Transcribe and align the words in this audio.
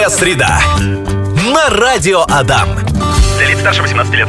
Здоровая 0.00 0.08
среда. 0.08 0.60
На 1.52 1.68
радио 1.68 2.22
Адам. 2.22 2.70
Для 3.36 3.48
лиц 3.48 3.60
старше 3.60 3.82
18 3.82 4.14
лет. 4.14 4.28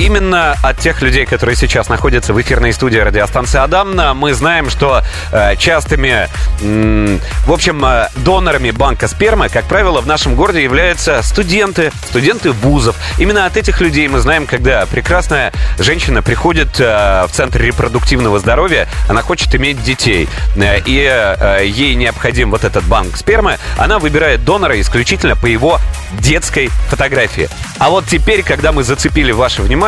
Именно 0.00 0.56
от 0.62 0.78
тех 0.78 1.00
людей, 1.02 1.26
которые 1.26 1.54
сейчас 1.54 1.88
находятся 1.88 2.32
в 2.32 2.40
эфирной 2.40 2.72
студии 2.72 2.98
радиостанции 2.98 3.58
Адам, 3.58 3.94
мы 4.16 4.34
знаем, 4.34 4.70
что 4.70 5.02
э, 5.30 5.56
частыми, 5.56 6.28
в 6.60 7.52
общем, 7.52 7.84
э, 7.84 8.08
донорами 8.16 8.70
банка 8.70 9.06
спермы, 9.06 9.48
как 9.48 9.66
правило, 9.66 10.00
в 10.00 10.06
нашем 10.06 10.34
городе 10.34 10.62
являются 10.62 11.22
студенты, 11.22 11.92
студенты 12.08 12.52
вузов. 12.52 12.96
Именно 13.18 13.46
от 13.46 13.56
этих 13.56 13.80
людей 13.80 14.08
мы 14.08 14.18
знаем, 14.20 14.46
когда 14.46 14.86
прекрасная 14.86 15.52
женщина 15.78 16.22
приходит 16.22 16.80
э, 16.80 17.26
в 17.28 17.30
центр 17.32 17.60
репродуктивного 17.60 18.38
здоровья, 18.38 18.88
она 19.08 19.22
хочет 19.22 19.54
иметь 19.54 19.82
детей, 19.82 20.28
и 20.56 21.62
ей 21.64 21.94
необходим 21.94 22.50
вот 22.50 22.64
этот 22.64 22.84
банк 22.84 23.16
спермы, 23.16 23.58
она 23.78 23.98
выбирает 23.98 24.44
донора 24.44 24.80
исключительно 24.80 25.36
по 25.36 25.46
его 25.46 25.78
детской 26.18 26.68
фотографии. 26.88 27.48
А 27.78 27.90
вот 27.90 28.06
теперь, 28.06 28.42
когда 28.42 28.72
мы 28.72 28.82
зацепили 28.84 29.32
ваше 29.32 29.62
внимание, 29.62 29.81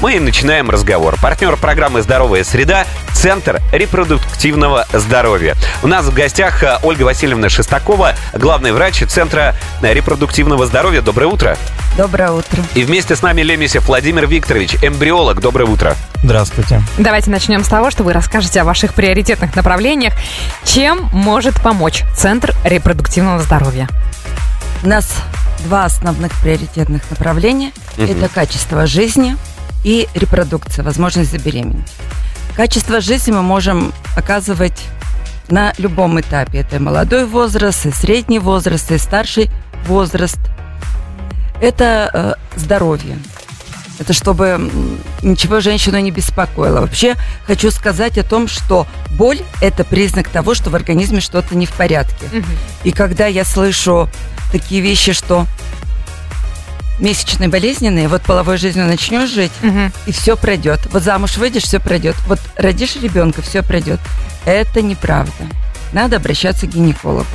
мы 0.00 0.16
и 0.16 0.18
начинаем 0.18 0.70
разговор. 0.70 1.16
Партнер 1.22 1.56
программы 1.56 2.02
«Здоровая 2.02 2.42
среда»– 2.42 2.84
Центр 3.14 3.62
репродуктивного 3.70 4.86
здоровья. 4.92 5.54
У 5.84 5.86
нас 5.86 6.04
в 6.04 6.12
гостях 6.12 6.64
э, 6.64 6.78
Ольга 6.82 7.04
Васильевна 7.04 7.48
Шестакова, 7.48 8.14
главный 8.34 8.72
врач 8.72 9.04
Центра 9.06 9.54
репродуктивного 9.82 10.66
здоровья. 10.66 11.00
Доброе 11.00 11.26
утро. 11.26 11.56
Доброе 11.96 12.32
утро. 12.32 12.60
И 12.74 12.82
вместе 12.82 13.14
с 13.14 13.22
нами 13.22 13.42
Лемесев 13.42 13.86
Владимир 13.86 14.26
Викторович, 14.26 14.78
эмбриолог. 14.82 15.40
Доброе 15.40 15.66
утро. 15.66 15.94
Здравствуйте. 16.24 16.82
Давайте 16.98 17.30
начнем 17.30 17.62
с 17.62 17.68
того, 17.68 17.92
что 17.92 18.02
вы 18.02 18.12
расскажете 18.12 18.62
о 18.62 18.64
ваших 18.64 18.94
приоритетных 18.94 19.54
направлениях. 19.54 20.12
Чем 20.64 21.08
может 21.12 21.54
помочь 21.62 22.02
Центр 22.16 22.52
репродуктивного 22.64 23.38
здоровья? 23.38 23.88
У 24.82 24.88
нас 24.88 25.08
два 25.64 25.84
основных 25.84 26.32
приоритетных 26.40 27.08
направления. 27.10 27.72
Мгм. 27.96 28.10
Это 28.10 28.28
качество 28.28 28.86
жизни 28.86 29.36
и 29.84 30.08
репродукция, 30.14 30.84
возможность 30.84 31.30
забеременеть. 31.30 31.92
Качество 32.56 33.00
жизни 33.00 33.32
мы 33.32 33.42
можем 33.42 33.92
оказывать 34.16 34.86
на 35.48 35.72
любом 35.78 36.20
этапе. 36.20 36.60
Это 36.60 36.76
и 36.76 36.78
молодой 36.78 37.26
возраст, 37.26 37.86
и 37.86 37.92
средний 37.92 38.38
возраст, 38.38 38.90
и 38.90 38.98
старший 38.98 39.50
возраст. 39.86 40.38
Это 41.60 42.10
э, 42.54 42.58
здоровье. 42.58 43.18
Это 43.98 44.12
чтобы 44.12 44.70
ничего 45.22 45.60
женщину 45.60 45.98
не 45.98 46.10
беспокоило. 46.10 46.80
Вообще 46.80 47.14
хочу 47.46 47.70
сказать 47.70 48.18
о 48.18 48.22
том, 48.24 48.46
что 48.46 48.86
боль– 49.12 49.40
это 49.62 49.84
признак 49.84 50.28
того, 50.28 50.54
что 50.54 50.68
в 50.70 50.74
организме 50.76 51.20
что-то 51.20 51.56
не 51.56 51.64
в 51.66 51.72
порядке. 51.72 52.26
И 52.84 52.92
когда 52.92 53.26
я 53.26 53.44
слышу 53.44 54.08
такие 54.52 54.82
вещи, 54.82 55.12
что 55.12 55.46
месячные 56.98 57.48
болезненные, 57.48 58.08
вот 58.08 58.22
половой 58.22 58.56
жизнью 58.58 58.86
начнешь 58.86 59.30
жить, 59.30 59.52
Мгм. 59.62 59.92
и 60.06 60.12
все 60.12 60.36
пройдет. 60.36 60.80
Вот 60.92 61.02
замуж 61.02 61.36
выйдешь, 61.36 61.64
все 61.64 61.78
пройдет. 61.78 62.16
Вот 62.26 62.38
родишь 62.56 62.96
ребенка, 62.96 63.42
все 63.42 63.62
пройдет. 63.62 64.00
Это 64.44 64.80
неправда. 64.82 65.32
Надо 65.92 66.16
обращаться 66.16 66.66
к 66.66 66.70
гинекологу. 66.70 67.26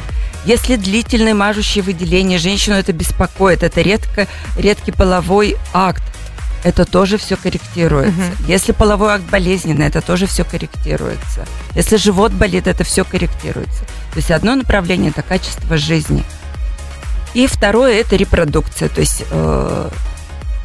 Если 0.45 0.76
длительное 0.76 1.36
мажущее 1.36 1.84
выделение 1.84 2.39
женщину 2.39 2.76
это 2.76 2.92
беспокоит, 2.94 3.62
это 3.62 3.82
редко, 3.82 4.28
редкий 4.58 4.92
половой 4.92 5.56
акт, 5.73 6.02
это 6.64 6.86
тоже 6.86 7.17
все 7.17 7.36
корректируется. 7.36 8.12
Мгм. 8.12 8.48
Если 8.48 8.72
половой 8.72 9.14
акт 9.14 9.23
болезненный, 9.30 9.88
это 9.88 10.02
тоже 10.02 10.28
все 10.28 10.44
корректируется. 10.44 11.45
Если 11.76 11.98
живот 11.98 12.31
болит, 12.31 12.67
это 12.67 12.84
все 12.84 13.04
корректируется. 13.04 13.84
То 14.14 14.17
есть 14.17 14.31
одно 14.31 14.56
направление 14.56 15.12
это 15.12 15.22
качество 15.22 15.78
жизни. 15.78 16.23
И 17.34 17.48
второе 17.48 18.02
это 18.02 18.16
репродукция. 18.16 18.89
То 18.89 19.02
есть 19.02 19.23
э, 19.30 19.89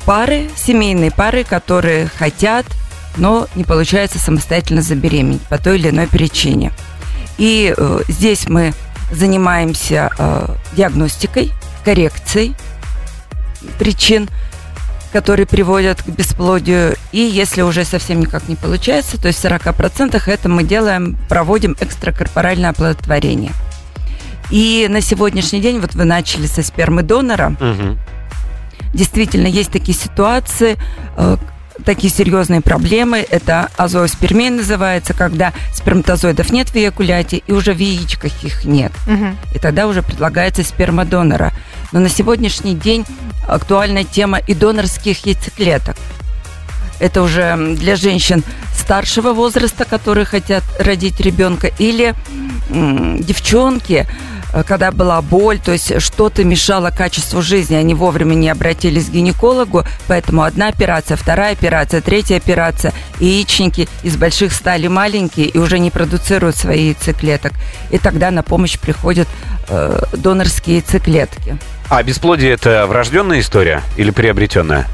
пары, 0.05 0.51
семейные 0.57 1.11
пары, 1.11 1.45
которые 1.45 2.09
хотят, 2.09 2.67
но 3.17 3.47
не 3.55 3.65
получается 3.65 4.19
самостоятельно 4.19 4.83
забеременеть 4.83 5.43
по 5.43 5.59
той 5.59 5.79
или 5.79 5.91
иной 5.91 6.07
причине. 6.09 6.73
И 7.39 7.75
э, 7.77 8.01
здесь 8.09 8.49
мы 8.49 8.75
занимаемся 9.13 10.11
э, 10.19 10.55
диагностикой, 10.73 11.53
коррекцией 11.85 12.55
причин, 13.79 14.29
которые 15.17 15.47
приводят 15.47 16.03
к 16.03 16.09
бесплодию. 16.09 16.95
И 17.11 17.21
если 17.21 17.63
уже 17.63 17.85
совсем 17.85 18.21
никак 18.21 18.51
не 18.51 18.55
получается, 18.55 19.19
то 19.19 19.29
есть 19.29 19.39
в 19.39 19.47
40% 19.47 20.21
это 20.27 20.49
мы 20.51 20.63
делаем, 20.63 21.17
проводим 21.31 21.75
экстракорпоральное 21.81 22.69
оплодотворение. 22.69 23.53
И 24.51 24.87
на 24.91 25.01
сегодняшний 25.01 25.63
день, 25.63 25.81
вот 25.81 25.95
вы 25.95 26.05
начали 26.05 26.47
со 26.47 26.63
спермы 26.63 27.03
донора, 27.03 27.57
Мгм. 27.59 27.99
Действительно, 28.93 29.47
есть 29.47 29.73
такие 29.73 29.97
ситуации, 29.97 30.77
э, 31.17 31.37
такие 31.85 32.13
серьезные 32.13 32.61
проблемы. 32.61 33.27
Это 33.29 33.71
азооспермия 33.77 34.51
называется, 34.51 35.15
когда 35.15 35.53
сперматозоидов 35.75 36.51
нет 36.51 36.71
в 36.71 36.77
эякуляте, 36.77 37.43
и 37.47 37.53
уже 37.53 37.73
в 37.73 37.79
яичках 37.79 38.33
их 38.43 38.65
нет. 38.65 38.93
Мгм. 39.07 39.37
И 39.55 39.59
тогда 39.59 39.87
уже 39.87 40.03
предлагается 40.03 40.63
сперма 40.63 41.05
донора. 41.05 41.53
Но 41.93 42.01
на 42.01 42.09
сегодняшний 42.09 42.75
день 42.75 43.05
актуальна 43.47 44.05
тема 44.05 44.39
и 44.39 44.55
донорских 44.55 45.25
яйцеклеток. 45.27 45.97
Это 46.99 47.23
уже 47.23 47.57
для 47.77 47.95
женщин 47.97 48.43
старшего 48.75 49.33
возраста, 49.33 49.85
которые 49.85 50.25
хотят 50.25 50.65
родить 50.79 51.21
ребенка, 51.21 51.71
или 51.79 52.15
девчонки, 52.71 54.07
когда 54.65 54.91
была 54.91 55.21
боль, 55.23 55.59
то 55.59 55.73
есть 55.73 56.01
что-то 56.01 56.45
мешало 56.45 56.91
качеству 56.91 57.43
жизни, 57.43 57.75
они 57.75 57.95
вовремя 57.95 58.35
не 58.35 58.49
обратились 58.49 59.07
к 59.07 59.11
гинекологу, 59.11 59.85
поэтому 60.07 60.43
одна 60.43 60.69
операция, 60.69 61.17
вторая 61.17 61.53
операция, 61.53 62.01
третья 62.01 62.37
операция, 62.37 62.93
яичники 63.21 63.89
из 64.03 64.17
больших 64.17 64.53
стали 64.53 64.87
маленькие 64.87 65.47
и 65.47 65.59
уже 65.59 65.79
не 65.79 65.91
продуцируют 65.91 66.57
свои 66.57 66.87
яйцеклеток. 66.87 67.53
И 67.91 67.99
тогда 67.99 68.31
на 68.31 68.43
помощь 68.43 68.79
приходят 68.79 69.29
э, 69.69 70.03
донорские 70.13 70.77
яйцеклетки. 70.77 71.59
А 71.89 72.03
бесплодие 72.03 72.53
это 72.53 72.87
врожденная 72.87 73.41
история 73.41 73.83
или 73.97 74.11
приобретенная? 74.11 74.87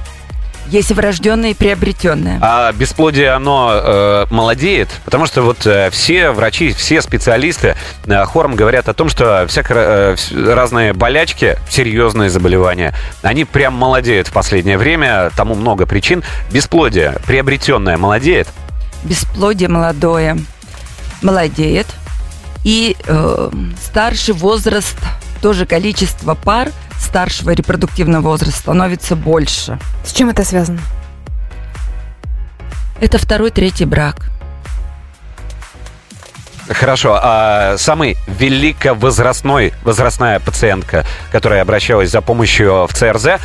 Есть 0.68 0.90
и 0.90 0.94
врожденные, 0.94 1.52
и 1.52 1.54
приобретенные. 1.54 2.38
А 2.40 2.72
бесплодие, 2.72 3.30
оно 3.30 3.70
э, 3.72 4.26
молодеет? 4.30 4.88
Потому 5.04 5.26
что 5.26 5.42
вот 5.42 5.66
э, 5.66 5.90
все 5.90 6.30
врачи, 6.30 6.72
все 6.72 7.02
специалисты 7.02 7.76
э, 8.06 8.24
хором 8.24 8.54
говорят 8.54 8.88
о 8.88 8.94
том, 8.94 9.08
что 9.08 9.46
всяко 9.48 9.74
э, 9.74 10.16
разные 10.32 10.92
болячки, 10.92 11.58
серьезные 11.68 12.30
заболевания, 12.30 12.94
они 13.22 13.44
прям 13.44 13.74
молодеют 13.74 14.28
в 14.28 14.32
последнее 14.32 14.78
время, 14.78 15.30
тому 15.36 15.54
много 15.54 15.84
причин. 15.84 16.22
Бесплодие, 16.50 17.16
приобретенное, 17.26 17.98
молодеет? 17.98 18.48
бесплодие 19.04 19.68
молодое 19.68 20.38
молодеет. 21.22 21.86
И 22.64 22.96
э, 23.06 23.50
старший 23.84 24.34
возраст, 24.34 24.96
тоже 25.40 25.66
количество 25.66 26.34
пар 26.34 26.70
старшего 27.12 27.50
репродуктивного 27.50 28.22
возраста 28.22 28.58
становится 28.58 29.16
больше. 29.16 29.78
С 30.02 30.12
чем 30.12 30.30
это 30.30 30.44
связано? 30.44 30.80
Это 33.02 33.18
второй, 33.18 33.50
третий 33.50 33.84
брак. 33.84 34.30
Хорошо, 36.70 37.20
а 37.22 37.76
самый 37.76 38.16
великовозрастной, 38.26 39.74
возрастная 39.82 40.40
пациентка, 40.40 41.04
которая 41.30 41.60
обращалась 41.60 42.10
за 42.10 42.22
помощью 42.22 42.86
в 42.86 42.94
ЦРЗ, 42.94 43.42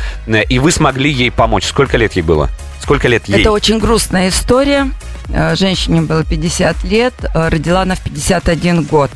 и 0.48 0.58
вы 0.58 0.72
смогли 0.72 1.10
ей 1.10 1.30
помочь, 1.30 1.66
сколько 1.66 1.98
лет 1.98 2.14
ей 2.14 2.22
было? 2.22 2.48
Сколько 2.80 3.06
лет 3.06 3.28
ей? 3.28 3.42
Это 3.42 3.50
очень 3.50 3.78
грустная 3.78 4.30
история. 4.30 4.90
Э, 5.28 5.54
Женщине 5.56 6.00
было 6.00 6.24
50 6.24 6.84
лет, 6.84 7.12
э, 7.22 7.48
родила 7.50 7.82
она 7.82 7.96
в 7.96 8.00
51 8.00 8.84
год. 8.84 9.10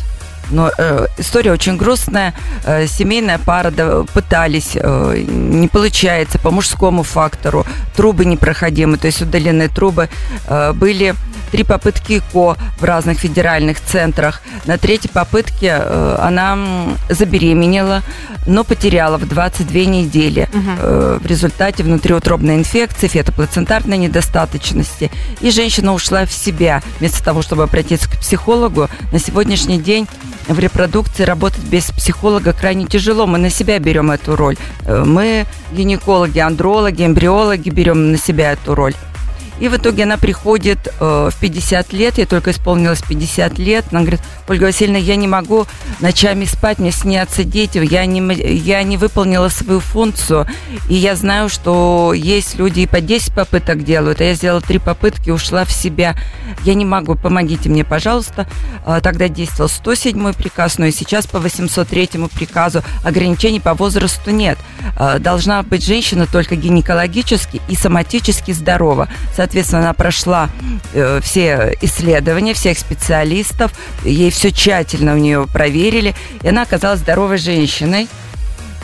Но 0.51 0.71
э, 0.77 1.07
история 1.19 1.53
очень 1.53 1.77
грустная. 1.77 2.35
Э, 2.65 2.87
семейная 2.87 3.39
пара 3.39 3.71
да, 3.71 4.05
пытались, 4.13 4.73
э, 4.75 5.25
не 5.27 5.69
получается 5.69 6.39
по 6.39 6.51
мужскому 6.51 7.03
фактору. 7.03 7.67
Трубы 7.97 8.25
непроходимы, 8.25 8.99
то 8.99 9.07
есть 9.07 9.23
удаленные 9.23 9.69
трубы. 9.69 10.09
Э, 10.47 10.73
были 10.73 11.15
три 11.53 11.65
попытки 11.65 12.19
ЭКО 12.19 12.57
в 12.79 12.83
разных 12.83 13.21
федеральных 13.21 13.79
центрах. 13.81 14.41
На 14.65 14.79
третьей 14.79 15.11
попытке 15.11 15.77
э, 15.79 16.17
она 16.19 16.59
забеременела, 17.11 18.03
но 18.47 18.65
потеряла 18.65 19.19
в 19.19 19.29
22 19.29 19.81
недели 19.83 20.49
э, 20.51 21.19
в 21.23 21.27
результате 21.27 21.83
внутриутробной 21.83 22.57
инфекции, 22.57 23.07
фетоплацентарной 23.07 23.99
недостаточности. 23.99 25.11
И 25.43 25.51
женщина 25.51 25.93
ушла 25.93 26.25
в 26.25 26.33
себя. 26.33 26.83
Вместо 26.99 27.23
того, 27.23 27.43
чтобы 27.43 27.65
обратиться 27.65 28.09
к 28.09 28.17
психологу, 28.19 28.89
на 29.13 29.19
сегодняшний 29.19 29.79
день 29.79 30.09
в 30.49 30.59
репродукции 30.59 31.25
работать 31.25 31.65
без 31.65 31.85
психолога 31.91 32.55
крайне 32.55 32.87
тяжело. 32.87 33.27
Мы 33.27 33.37
на 33.37 33.51
себя 33.51 33.79
берем 33.79 34.11
эту 34.11 34.37
роль. 34.37 34.57
Э, 34.87 35.05
Мы, 35.05 35.45
гинекологи, 35.71 36.39
андрологи, 36.39 37.05
эмбриологи, 37.05 37.69
берем 37.69 38.13
на 38.13 38.17
себя 38.17 38.53
эту 38.53 38.75
роль. 38.75 38.95
И 39.61 39.69
в 39.69 39.77
итоге 39.77 40.05
она 40.05 40.17
приходит 40.17 40.79
э, 40.99 41.31
в 41.33 41.41
50 41.41 41.93
лет, 41.93 42.19
ей 42.19 42.27
только 42.27 42.51
исполнилось 42.51 43.03
50 43.03 43.59
лет. 43.59 43.85
Она 43.91 44.01
говорит, 44.01 44.21
Ольга 44.49 44.65
Васильевна, 44.65 44.99
я 44.99 45.17
не 45.17 45.29
могу 45.29 45.67
ночами 46.01 46.45
спать, 46.45 46.79
мне 46.79 46.91
снятся 46.91 47.45
дети, 47.45 47.79
я 47.79 48.05
не, 48.07 48.21
я 48.35 48.83
не 48.83 48.97
выполнила 48.97 49.49
свою 49.49 49.81
функцию. 49.81 50.47
И 50.89 50.95
я 50.95 51.15
знаю, 51.17 51.49
что 51.49 52.13
есть 52.15 52.57
люди 52.57 52.81
и 52.81 52.87
по 52.87 53.01
10 53.01 53.35
попыток 53.35 53.85
делают, 53.85 54.21
а 54.21 54.25
я 54.25 54.35
сделала 54.35 54.61
3 54.61 54.79
попытки, 54.79 55.31
ушла 55.31 55.65
в 55.65 55.73
себя. 55.73 56.17
Я 56.65 56.75
не 56.75 56.85
могу, 56.85 57.15
помогите 57.15 57.69
мне, 57.69 57.85
пожалуйста. 57.85 58.47
Э, 58.87 59.01
Тогда 59.03 59.29
действовал 59.29 59.69
107 59.69 60.33
приказ, 60.33 60.79
но 60.79 60.87
и 60.87 60.93
сейчас 60.93 61.27
по 61.27 61.39
803 61.39 62.11
приказу 62.35 62.83
ограничений 63.05 63.61
по 63.61 63.75
возрасту 63.75 64.31
нет. 64.31 64.59
Э, 64.99 65.19
Должна 65.19 65.63
быть 65.63 65.85
женщина 65.85 66.27
только 66.27 66.57
гинекологически 66.57 67.61
и 67.69 67.77
соматически 67.77 68.53
здорова. 68.53 69.09
Она 69.79 69.93
прошла 69.93 70.49
э, 70.95 71.21
все 71.23 71.77
исследования 71.81 72.55
всех 72.55 72.79
специалистов, 72.79 73.73
ей 74.05 74.31
все 74.31 74.51
тщательно 74.51 75.15
у 75.15 75.19
нее 75.19 75.47
проверили, 75.53 76.15
и 76.43 76.49
она 76.49 76.63
оказалась 76.63 77.01
здоровой 77.01 77.39
женщиной. 77.39 78.09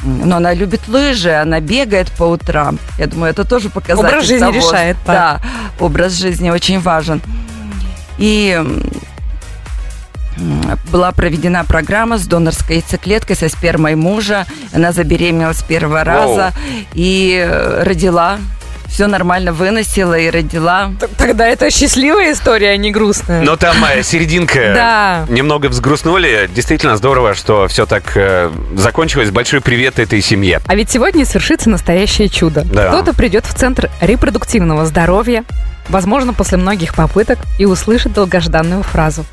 Но 0.05 0.37
она 0.37 0.55
любит 0.55 0.87
лыжи, 0.87 1.33
она 1.33 1.59
бегает 1.59 2.13
по 2.13 2.23
утрам. 2.23 2.79
Я 2.99 3.09
думаю, 3.09 3.33
это 3.33 3.45
тоже 3.45 3.69
показатель 3.69 4.07
Образ 4.07 4.27
жизни 4.27 4.45
того, 4.45 4.57
решает, 4.57 4.97
да. 5.05 5.13
Да, 5.13 5.85
образ 5.85 6.13
жизни 6.13 6.51
очень 6.51 6.79
важен. 6.79 7.21
И 8.17 8.63
была 10.93 11.13
проведена 11.13 11.65
программа 11.65 12.19
с 12.19 12.27
донорской 12.27 12.77
яйцеклеткой 12.77 13.37
со 13.37 13.49
спермой 13.49 13.95
мужа. 13.95 14.47
Она 14.73 14.93
забеременела 14.93 15.53
с 15.53 15.63
первого 15.63 16.05
раза 16.05 16.53
и 16.95 17.45
э, 17.45 17.83
родила. 17.83 18.39
Все 18.89 19.07
нормально 19.07 19.53
выносила 19.53 20.19
и 20.19 20.29
родила. 20.31 20.91
Тогда 21.17 21.47
это 21.47 21.71
счастливая 21.71 22.33
история, 22.33 22.71
а 22.71 22.77
не 22.77 22.91
грустная. 22.91 23.43
Но 23.43 23.57
там 23.57 23.77
э, 23.85 24.03
серединка 24.03 24.55
Да. 24.75 25.27
немного 25.29 25.67
взгрустнули. 25.69 26.49
Действительно 26.53 26.97
здорово, 26.97 27.35
что 27.35 27.69
все 27.69 27.87
так 27.87 28.17
э, 28.17 28.51
закончилось. 28.75 29.31
Большой 29.31 29.61
привет 29.61 29.99
этой 29.99 30.21
семье. 30.21 30.61
А 30.67 30.75
ведь 30.75 30.91
сегодня 30.91 31.25
свершится 31.25 31.71
настоящее 31.71 32.29
чудо. 32.29 32.63
Да. 32.65 32.89
Кто-то 32.89 33.15
придет 33.15 33.47
в 33.47 33.55
Центр 33.55 33.91
репродуктивного 34.01 34.85
здоровья, 34.87 35.45
возможно, 35.89 36.33
после 36.35 36.59
многих 36.59 36.95
попыток, 36.95 37.39
и 37.59 37.67
услышит 37.67 38.13
долгожданную 38.15 38.83
фразу. 38.83 39.25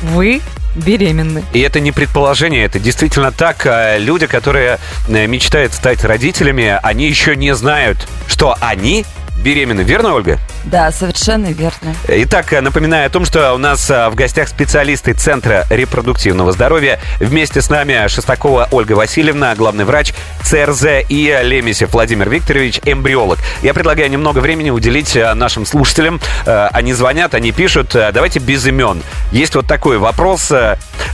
Вы 0.00 0.40
беременны. 0.74 1.44
И 1.52 1.60
это 1.60 1.80
не 1.80 1.92
предположение, 1.92 2.64
это 2.64 2.78
действительно 2.78 3.30
так. 3.30 3.66
А 3.66 3.98
Люди, 3.98 4.26
которые 4.26 4.78
э, 5.08 5.26
мечтают 5.26 5.74
стать 5.74 6.04
родителями, 6.04 6.78
они 6.82 7.06
еще 7.06 7.36
не 7.36 7.54
знают, 7.54 8.08
что 8.26 8.56
они 8.60 9.04
беременны. 9.42 9.82
Верно, 9.82 10.14
Ольга? 10.14 10.38
Да, 10.64 10.90
совершенно 10.92 11.46
верно. 11.46 11.94
Итак, 12.08 12.52
напоминаю 12.62 13.06
о 13.06 13.10
том, 13.10 13.24
что 13.24 13.52
у 13.54 13.58
нас 13.58 13.90
э, 13.90 14.08
в 14.08 14.14
гостях 14.14 14.48
специалисты 14.48 15.12
Центра 15.12 15.64
репродуктивного 15.70 16.52
здоровья. 16.52 17.00
Вместе 17.20 17.60
с 17.60 17.68
нами 17.68 18.06
Шестакова 18.08 18.68
Ольга 18.70 18.92
Васильевна, 18.92 19.54
главный 19.54 19.84
врач 19.84 20.14
ЦРЗ, 20.44 21.04
и 21.08 21.38
Лемесев 21.42 21.92
Владимир 21.92 22.28
Викторович, 22.30 22.80
эмбриолог. 22.84 23.38
Я 23.62 23.74
предлагаю 23.74 24.10
немного 24.10 24.38
времени 24.38 24.70
уделить 24.70 25.16
э, 25.16 25.34
нашим 25.34 25.66
слушателям. 25.66 26.20
Э, 26.46 26.68
Они 26.72 26.92
звонят, 26.92 27.34
они 27.34 27.52
пишут. 27.52 27.90
Давайте 27.92 28.38
без 28.38 28.66
имен. 28.66 29.02
Есть 29.32 29.54
вот 29.54 29.66
такой 29.66 29.98
вопрос. 29.98 30.52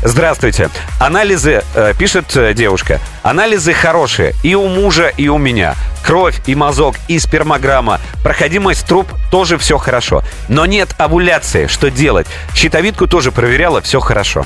Здравствуйте. 0.03 0.71
Анализы, 1.01 1.63
пишет 1.99 2.37
э, 2.37 2.55
девушка, 2.55 3.01
анализы 3.29 3.75
хорошие 3.75 4.35
и 4.43 4.55
у 4.55 4.69
мужа, 4.69 5.09
и 5.17 5.29
у 5.29 5.39
меня. 5.39 5.75
Кровь 6.03 6.41
и 6.47 6.55
мазок, 6.55 6.97
и 7.09 7.19
спермограмма. 7.19 8.01
Проходимость 8.23 8.87
труб 8.87 9.07
тоже 9.31 9.59
все 9.59 9.77
хорошо. 9.77 10.23
Но 10.49 10.65
нет 10.65 10.95
овуляции. 10.97 11.67
Что 11.67 11.91
делать? 11.91 12.27
Щитовидку 12.55 13.07
тоже 13.07 13.31
проверяла, 13.31 13.83
все 13.83 14.01
хорошо. 14.01 14.45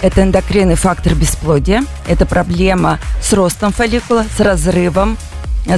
Это 0.00 0.22
эндокринный 0.22 0.76
фактор 0.76 1.14
бесплодия. 1.14 1.84
Это 2.08 2.24
проблема 2.24 2.98
с 3.20 3.34
ростом 3.34 3.70
фолликула, 3.72 4.24
с 4.34 4.40
разрывом, 4.40 5.18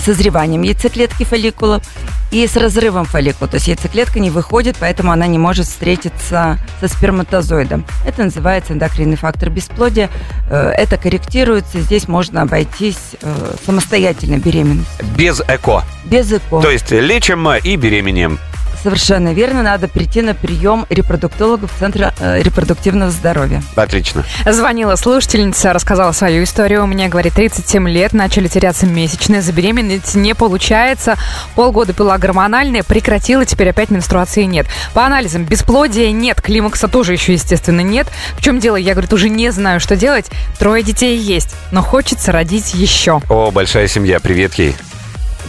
созреванием 0.01 0.63
яйцеклетки 0.63 1.25
фолликулов 1.25 1.83
и 2.31 2.47
с 2.47 2.57
разрывом 2.57 3.05
фолликула. 3.05 3.49
То 3.49 3.57
есть 3.57 3.69
яйцеклетка 3.69 4.21
не 4.21 4.31
выходит, 4.31 4.77
поэтому 4.81 5.13
она 5.13 5.27
не 5.27 5.39
может 5.39 5.67
встретиться 5.67 6.59
со 6.81 6.89
сперматозоидом. 6.89 7.85
Это 8.07 8.25
называется 8.25 8.73
эндокринный 8.73 9.17
фактор 9.17 9.51
бесплодия. 9.51 10.11
Э, 10.51 10.73
Это 10.77 10.97
корректируется. 10.97 11.81
Здесь 11.81 12.09
можно 12.09 12.43
обойтись 12.43 13.17
э, 13.21 13.55
самостоятельно 13.67 14.39
беременностью. 14.39 15.07
Без 15.17 15.41
ЭКО. 15.41 15.85
Без 16.05 16.33
ЭКО. 16.33 16.61
То 16.63 16.71
есть 16.71 16.91
лечим 16.91 17.49
и 17.51 17.77
беременеем. 17.77 18.39
Совершенно 18.83 19.33
верно. 19.33 19.63
Надо 19.63 19.87
прийти 19.89 20.23
на 20.23 20.35
прием 20.35 20.87
репродуктологов 20.91 21.71
Центра 21.79 22.13
э, 22.19 22.43
репродуктивного 22.43 23.11
здоровья. 23.11 23.63
Отлично. 23.77 24.25
Звонила 24.45 24.97
слушательница, 24.97 25.73
рассказала 25.73 26.13
свою 26.13 26.45
историю. 26.45 26.83
У 26.83 26.87
меня, 26.87 27.09
говорит, 27.09 27.35
37 27.35 27.89
лет, 27.89 28.13
начали 28.13 28.49
теряться 28.49 28.87
месячные, 28.87 29.41
забеременеть 29.41 30.15
не 30.15 30.35
получается. 30.35 31.17
Полгода 31.55 31.93
пила 31.93 32.19
гормональные, 32.19 32.83
прекратила, 32.83 33.45
теперь 33.45 33.71
опять 33.71 33.91
менструации 33.91 34.45
нет. 34.45 34.67
По 34.95 35.07
анализам 35.07 35.45
бесплодия 35.45 36.11
нет, 36.11 36.41
климакса 36.41 36.89
тоже 36.89 37.13
еще, 37.13 37.35
естественно, 37.35 37.81
нет. 37.81 38.09
В 38.37 38.43
чем 38.43 38.59
дело? 38.59 38.77
Я, 38.77 38.93
говорит, 38.93 39.13
уже 39.13 39.29
не 39.29 39.51
знаю, 39.53 39.79
что 39.79 39.97
делать. 39.97 40.31
Трое 40.59 40.83
детей 40.83 41.17
есть, 41.19 41.55
но 41.71 41.83
хочется 41.83 42.33
родить 42.33 42.75
еще. 42.75 43.21
О, 43.29 43.51
большая 43.51 43.87
семья, 43.87 44.19
привет 44.19 44.55
ей. 44.55 44.75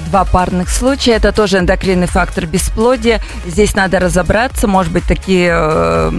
Два 0.08 0.26
парных 0.26 0.70
случая. 0.70 1.14
Это 1.14 1.32
тоже 1.32 1.60
эндокринный 1.60 2.08
фактор 2.08 2.46
бесплодия. 2.46 3.22
Здесь 3.46 3.76
надо 3.76 4.00
разобраться. 4.00 4.68
Может 4.68 4.92
быть, 4.92 5.04
такие 5.06 5.52
э, 5.54 6.12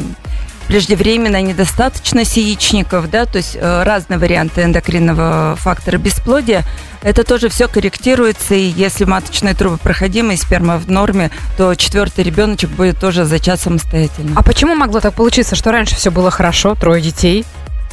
преждевременно 0.68 1.40
недостаточность 1.42 2.36
яичников, 2.36 3.10
да, 3.10 3.26
то 3.26 3.38
есть 3.38 3.56
э, 3.60 3.82
разные 3.82 4.18
варианты 4.18 4.62
эндокринного 4.62 5.56
фактора 5.56 5.98
бесплодия. 5.98 6.64
Это 7.02 7.22
тоже 7.24 7.48
все 7.48 7.68
корректируется, 7.68 8.54
и 8.54 8.62
если 8.62 9.04
маточные 9.04 9.54
трубы 9.54 9.76
проходимы 9.76 10.34
и 10.34 10.36
сперма 10.36 10.78
в 10.78 10.90
норме, 10.90 11.30
то 11.56 11.74
четвертый 11.74 12.24
ребеночек 12.24 12.70
будет 12.70 12.98
тоже 12.98 13.24
зачат 13.24 13.60
самостоятельно. 13.60 14.32
А 14.36 14.42
почему 14.42 14.74
могло 14.74 15.00
так 15.00 15.14
получиться, 15.14 15.54
что 15.54 15.70
раньше 15.70 15.96
все 15.96 16.10
было 16.10 16.30
хорошо, 16.30 16.74
трое 16.74 17.02
детей, 17.02 17.44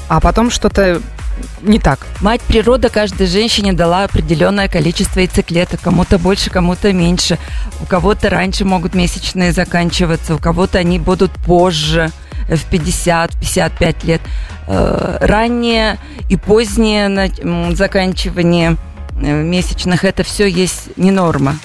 а 0.07 0.19
потом 0.19 0.49
что-то 0.49 1.01
не 1.61 1.79
так? 1.79 2.05
Мать 2.21 2.41
природа 2.41 2.89
каждой 2.89 3.27
женщине 3.27 3.73
дала 3.73 4.03
определенное 4.03 4.67
количество 4.67 5.19
яйцеклеток. 5.19 5.81
Кому-то 5.81 6.17
больше, 6.17 6.49
кому-то 6.49 6.91
меньше. 6.93 7.37
У 7.81 7.85
кого-то 7.85 8.29
раньше 8.29 8.65
могут 8.65 8.95
месячные 8.95 9.51
заканчиваться, 9.51 10.35
у 10.35 10.37
кого-то 10.37 10.79
они 10.79 10.99
будут 10.99 11.31
позже 11.31 12.11
в 12.47 12.71
50-55 12.71 14.05
лет. 14.05 14.21
Э, 14.67 15.17
Раннее 15.21 15.99
и 16.29 16.37
позднее 16.37 17.31
заканчивание 17.75 18.77
э, 19.15 19.43
месячных, 19.43 20.03
это 20.05 20.23
все 20.23 20.47
есть 20.47 20.97
не 20.97 21.11
норма. 21.11 21.57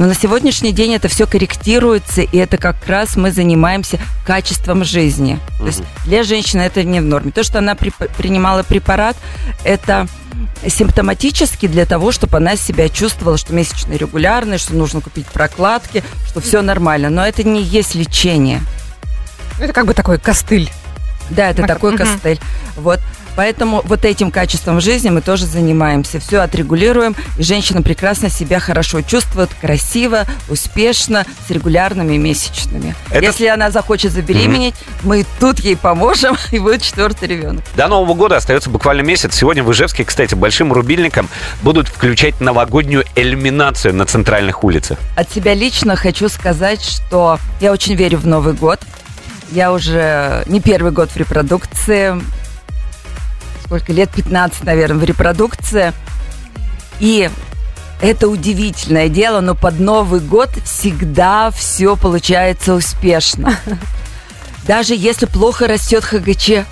Но 0.00 0.06
на 0.06 0.14
сегодняшний 0.14 0.72
день 0.72 0.94
это 0.94 1.08
все 1.08 1.26
корректируется, 1.26 2.22
и 2.22 2.38
это 2.38 2.56
как 2.56 2.86
раз 2.86 3.16
мы 3.16 3.30
занимаемся 3.30 3.98
качеством 4.24 4.82
жизни. 4.82 5.38
То 5.58 5.66
есть 5.66 5.82
для 6.06 6.22
женщины 6.22 6.62
это 6.62 6.82
не 6.84 7.00
в 7.00 7.04
норме. 7.04 7.32
То, 7.32 7.42
что 7.42 7.58
она 7.58 7.74
прип- 7.74 8.10
принимала 8.16 8.62
препарат, 8.62 9.14
это 9.62 10.08
симптоматически 10.66 11.68
для 11.68 11.84
того, 11.84 12.12
чтобы 12.12 12.38
она 12.38 12.56
себя 12.56 12.88
чувствовала, 12.88 13.36
что 13.36 13.52
месячные 13.52 13.98
регулярные, 13.98 14.56
что 14.56 14.74
нужно 14.74 15.02
купить 15.02 15.26
прокладки, 15.26 16.02
что 16.26 16.40
все 16.40 16.62
нормально. 16.62 17.10
Но 17.10 17.22
это 17.22 17.44
не 17.44 17.62
есть 17.62 17.94
лечение. 17.94 18.62
Это 19.60 19.74
как 19.74 19.84
бы 19.84 19.92
такой 19.92 20.18
костыль. 20.18 20.70
Да, 21.28 21.50
это 21.50 21.66
такой 21.66 21.94
костыль. 21.98 22.40
Вот. 22.76 23.00
Поэтому 23.36 23.82
вот 23.84 24.04
этим 24.04 24.30
качеством 24.30 24.80
жизни 24.80 25.10
мы 25.10 25.20
тоже 25.20 25.46
занимаемся. 25.46 26.20
Все 26.20 26.38
отрегулируем, 26.40 27.14
и 27.38 27.42
женщина 27.42 27.82
прекрасно 27.82 28.28
себя 28.30 28.60
хорошо 28.60 29.02
чувствует, 29.02 29.50
красиво, 29.60 30.26
успешно, 30.48 31.24
с 31.46 31.50
регулярными 31.50 32.16
месячными. 32.16 32.94
Это- 33.10 33.24
Если 33.24 33.46
она 33.46 33.70
захочет 33.70 34.12
забеременеть, 34.12 34.74
мы 35.02 35.24
тут 35.38 35.60
ей 35.60 35.76
поможем, 35.76 36.36
и 36.50 36.58
будет 36.58 36.82
четвертый 36.82 37.28
ребенок. 37.28 37.64
До 37.76 37.88
Нового 37.88 38.14
года 38.14 38.36
остается 38.36 38.70
буквально 38.70 39.02
месяц. 39.02 39.34
Сегодня 39.34 39.62
в 39.62 39.72
Ижевске, 39.72 40.04
кстати, 40.04 40.34
большим 40.34 40.72
рубильником 40.72 41.28
будут 41.62 41.88
включать 41.88 42.40
новогоднюю 42.40 43.04
иллюминацию 43.16 43.94
на 43.94 44.06
центральных 44.06 44.64
улицах. 44.64 44.98
От 45.16 45.30
себя 45.30 45.54
лично 45.54 45.96
хочу 45.96 46.28
сказать, 46.28 46.82
что 46.82 47.38
я 47.60 47.72
очень 47.72 47.94
верю 47.94 48.18
в 48.18 48.26
Новый 48.26 48.54
год. 48.54 48.80
Я 49.52 49.72
уже 49.72 50.42
не 50.46 50.60
первый 50.60 50.92
год 50.92 51.10
в 51.10 51.16
репродукции. 51.16 52.20
Сколько 53.70 53.92
лет? 53.92 54.10
15, 54.10 54.64
наверное, 54.64 54.98
в 54.98 55.04
репродукции. 55.04 55.92
И 56.98 57.30
это 58.02 58.26
удивительное 58.26 59.08
дело, 59.08 59.40
но 59.40 59.54
под 59.54 59.78
Новый 59.78 60.18
год 60.18 60.50
всегда 60.64 61.52
все 61.52 61.94
получается 61.94 62.74
успешно. 62.74 63.56
Даже 64.66 64.96
если 64.96 65.26
плохо 65.26 65.68
растет 65.68 66.02
ХГЧ, 66.02 66.66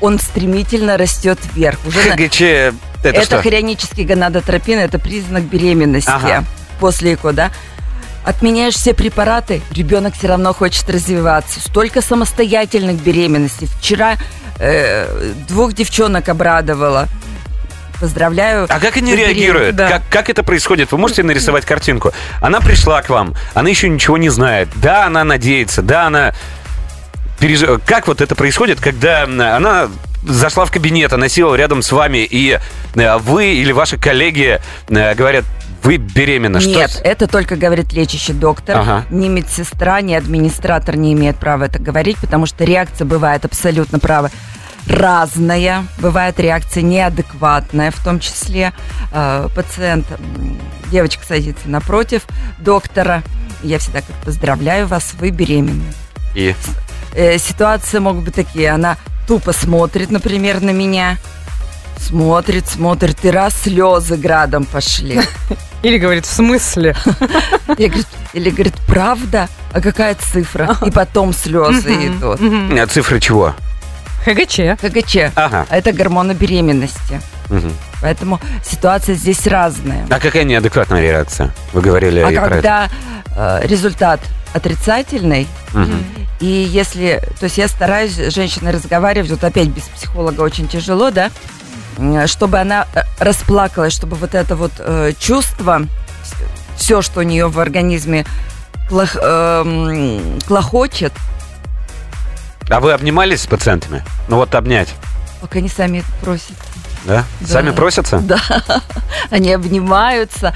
он 0.00 0.20
стремительно 0.20 0.96
растет 0.96 1.40
вверх. 1.54 1.80
Уже 1.88 2.04
на- 2.10 2.16
ХГЧ, 2.16 2.40
это, 2.42 2.74
это 3.02 3.24
что? 3.24 3.42
хорионический 3.42 4.04
гонадотропин, 4.04 4.78
это 4.78 5.00
признак 5.00 5.42
беременности 5.42 6.08
Ага. 6.08 6.44
после 6.78 7.14
ЭКО, 7.14 7.32
да. 7.32 7.50
Отменяешь 8.24 8.74
все 8.74 8.94
препараты, 8.94 9.60
ребенок 9.70 10.14
все 10.14 10.28
равно 10.28 10.52
хочет 10.54 10.88
развиваться. 10.88 11.60
Столько 11.60 12.00
самостоятельных 12.00 12.96
беременностей. 13.02 13.68
Вчера 13.78 14.16
э, 14.58 15.32
двух 15.48 15.74
девчонок 15.74 16.28
обрадовала. 16.28 17.08
Поздравляю. 18.00 18.66
А 18.68 18.80
как 18.80 18.96
они 18.96 19.14
реагируют? 19.14 19.76
Да. 19.76 19.88
Как, 19.88 20.02
как 20.10 20.30
это 20.30 20.42
происходит? 20.42 20.90
Вы 20.90 20.98
можете 20.98 21.22
нарисовать 21.22 21.64
картинку? 21.64 22.12
Она 22.40 22.60
пришла 22.60 23.00
к 23.02 23.08
вам, 23.08 23.34
она 23.54 23.68
еще 23.68 23.88
ничего 23.88 24.18
не 24.18 24.30
знает. 24.30 24.68
Да, 24.76 25.06
она 25.06 25.22
надеется, 25.22 25.80
да, 25.80 26.06
она... 26.06 26.34
переж- 27.40 27.80
Как 27.86 28.08
вот 28.08 28.20
это 28.20 28.34
происходит, 28.34 28.80
когда 28.80 29.22
она 29.24 29.88
зашла 30.26 30.64
в 30.64 30.70
кабинет, 30.72 31.12
она 31.12 31.28
села 31.28 31.54
рядом 31.54 31.82
с 31.82 31.92
вами, 31.92 32.18
и 32.28 32.58
э, 32.94 33.16
вы 33.18 33.54
или 33.54 33.72
ваши 33.72 33.96
коллеги 33.98 34.60
э, 34.88 35.14
говорят, 35.14 35.44
вы 35.84 35.96
беременна. 35.98 36.60
Что 36.60 36.70
Нет, 36.70 36.90
с- 36.90 37.00
это 37.02 37.26
только 37.26 37.56
говорит 37.56 37.92
лечащий 37.92 38.32
доктор. 38.32 38.78
Ага. 38.78 39.04
Ни 39.10 39.28
медсестра, 39.28 40.00
ни 40.00 40.14
администратор 40.14 40.96
не 40.96 41.12
имеет 41.12 41.36
права 41.36 41.64
это 41.64 41.78
говорить, 41.78 42.16
потому 42.18 42.46
что 42.46 42.64
реакция 42.64 43.04
бывает 43.04 43.44
абсолютно 43.44 43.98
права 43.98 44.30
разная. 44.88 45.84
Бывает 45.98 46.38
реакция 46.40 46.82
неадекватная, 46.82 47.90
в 47.90 48.02
том 48.02 48.20
числе 48.20 48.72
э, 49.12 49.48
пациент, 49.54 50.06
девочка 50.90 51.24
садится 51.26 51.68
напротив 51.68 52.22
доктора. 52.58 53.22
Я 53.62 53.78
всегда 53.78 54.00
как 54.00 54.14
поздравляю 54.24 54.86
вас, 54.86 55.14
вы 55.18 55.30
беременны. 55.30 55.92
И 56.34 56.54
Э, 57.16 57.38
ситуации 57.38 58.00
могут 58.00 58.24
быть 58.24 58.34
такие. 58.34 58.70
Она 58.70 58.96
тупо 59.28 59.52
смотрит, 59.52 60.10
например, 60.10 60.60
на 60.60 60.70
меня. 60.70 61.16
Смотрит, 61.96 62.66
смотрит, 62.68 63.24
и 63.24 63.30
раз 63.30 63.54
слезы 63.62 64.16
градом 64.16 64.64
пошли. 64.64 65.20
Или 65.84 65.98
говорит, 65.98 66.24
в 66.26 66.32
смысле? 66.32 66.96
Или 67.78 67.86
говорит, 67.88 68.06
или 68.32 68.50
говорит, 68.50 68.74
правда? 68.88 69.48
А 69.72 69.80
какая 69.80 70.14
цифра? 70.16 70.76
И 70.84 70.90
потом 70.90 71.32
слезы 71.32 71.92
идут. 72.08 72.40
э, 72.40 72.86
цифры 72.86 73.20
чего? 73.20 73.54
ХГЧ. 74.24 74.80
ХГЧ. 74.80 75.16
Ага. 75.36 75.66
Это 75.70 75.92
гормоны 75.92 76.32
беременности. 76.32 77.20
Мгм. 77.50 77.72
Поэтому 78.00 78.40
ситуация 78.64 79.14
здесь 79.14 79.46
разная. 79.46 80.06
А 80.10 80.18
какая 80.18 80.44
неадекватная 80.44 81.02
реакция? 81.02 81.52
Вы 81.74 81.82
говорили 81.82 82.20
А 82.20 82.30
и 82.30 82.34
про 82.36 82.46
это. 82.46 82.54
когда 82.54 82.88
э, 83.36 83.66
результат 83.66 84.20
отрицательный, 84.54 85.46
Мгм. 85.74 86.02
и 86.40 86.46
если, 86.46 87.20
то 87.38 87.44
есть 87.44 87.58
я 87.58 87.68
стараюсь 87.68 88.12
с 88.18 88.32
женщиной 88.34 88.72
разговаривать, 88.72 89.30
вот 89.30 89.44
опять 89.44 89.68
без 89.68 89.82
психолога 89.84 90.40
очень 90.40 90.66
тяжело, 90.68 91.10
да, 91.10 91.30
чтобы 92.26 92.58
она 92.58 92.86
э, 92.94 93.02
расплакалась, 93.18 93.92
чтобы 93.92 94.16
вот 94.16 94.34
это 94.34 94.56
вот 94.56 94.72
э, 94.78 95.12
чувство, 95.18 95.82
все, 96.76 97.02
что 97.02 97.20
у 97.20 97.22
нее 97.22 97.48
в 97.48 97.58
организме 97.60 98.24
клох- 98.90 99.18
эм, 99.22 100.40
клохочет, 100.46 101.12
А 102.70 102.80
вы 102.80 102.92
обнимались 102.92 103.42
с 103.42 103.46
пациентами? 103.46 104.02
Ну 104.28 104.36
вот 104.36 104.54
обнять, 104.54 104.94
пока 105.40 105.58
они 105.58 105.68
сами 105.68 105.98
это 105.98 106.08
просят. 106.22 106.56
да? 107.04 107.24
Да. 107.40 107.46
Сами 107.46 107.70
просятся? 107.70 108.18
Да, 108.22 108.40
они 109.30 109.52
обнимаются. 109.52 110.54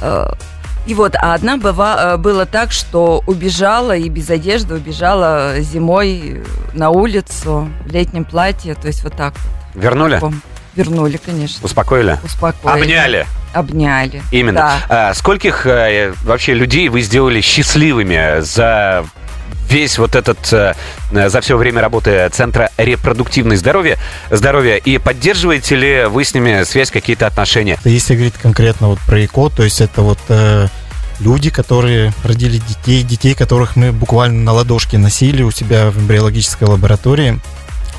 Э, 0.00 0.30
И 0.86 0.94
вот, 0.94 1.14
а 1.16 1.34
одна 1.34 1.56
быва, 1.56 2.14
э, 2.14 2.16
было 2.18 2.46
так, 2.46 2.72
что 2.72 3.22
убежала 3.26 3.96
и 3.96 4.08
без 4.08 4.30
одежды 4.30 4.74
убежала 4.74 5.60
зимой 5.60 6.42
на 6.72 6.90
улицу 6.90 7.68
в 7.84 7.90
летнем 7.92 8.24
платье, 8.24 8.74
то 8.74 8.86
есть 8.86 9.02
вот 9.02 9.14
так 9.14 9.34
вот. 9.34 9.82
Вернули? 9.82 10.14
Таком. 10.14 10.40
Вернули, 10.78 11.16
конечно. 11.16 11.58
Успокоили? 11.64 12.18
Успокоили. 12.22 12.82
Обняли? 12.82 13.26
Обняли. 13.52 14.22
Именно. 14.30 14.60
Да. 14.60 15.08
А 15.10 15.14
скольких 15.14 15.66
э, 15.66 16.12
вообще 16.22 16.54
людей 16.54 16.88
вы 16.88 17.00
сделали 17.00 17.40
счастливыми 17.40 18.40
за 18.42 19.04
весь 19.68 19.98
вот 19.98 20.14
этот, 20.14 20.38
э, 20.52 20.74
за 21.10 21.40
все 21.40 21.56
время 21.56 21.80
работы 21.80 22.28
Центра 22.28 22.70
репродуктивной 22.76 23.56
здоровья, 23.56 23.98
здоровья, 24.30 24.76
и 24.76 24.98
поддерживаете 24.98 25.74
ли 25.74 26.04
вы 26.04 26.24
с 26.24 26.32
ними 26.32 26.62
связь, 26.62 26.92
какие-то 26.92 27.26
отношения? 27.26 27.76
Если 27.84 28.14
говорить 28.14 28.34
конкретно 28.34 28.86
вот 28.86 29.00
про 29.00 29.24
ЭКО, 29.24 29.50
то 29.50 29.64
есть 29.64 29.80
это 29.80 30.02
вот 30.02 30.20
э, 30.28 30.68
люди, 31.18 31.50
которые 31.50 32.12
родили 32.22 32.58
детей, 32.58 33.02
детей, 33.02 33.34
которых 33.34 33.74
мы 33.74 33.90
буквально 33.90 34.44
на 34.44 34.52
ладошке 34.52 34.96
носили 34.96 35.42
у 35.42 35.50
себя 35.50 35.90
в 35.90 35.98
эмбриологической 35.98 36.68
лаборатории. 36.68 37.40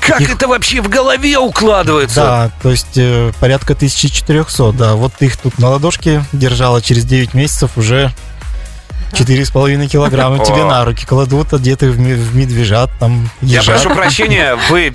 Как 0.00 0.20
Их- 0.20 0.30
это 0.34 0.48
вообще 0.48 0.80
в 0.80 0.88
голове 0.88 1.38
укладывается? 1.38 2.20
Да, 2.20 2.50
то 2.62 2.70
есть 2.70 2.96
э, 2.96 3.32
порядка 3.40 3.74
1400, 3.74 4.72
да. 4.72 4.94
Вот 4.94 5.12
их 5.20 5.36
тут 5.36 5.58
на 5.58 5.68
ладошке 5.70 6.24
держала 6.32 6.80
через 6.82 7.04
9 7.04 7.34
месяцев 7.34 7.72
уже 7.76 8.12
4,5 9.12 9.86
килограмма 9.88 10.44
тебе 10.44 10.62
О. 10.62 10.68
на 10.70 10.84
руки 10.84 11.04
кладут, 11.06 11.52
одетые 11.52 11.92
в, 11.92 11.96
в 11.96 12.36
медвежат, 12.36 12.90
там 12.98 13.28
Я 13.40 13.58
ежат. 13.60 13.82
прошу 13.82 13.94
прощения, 13.94 14.56
вы 14.68 14.94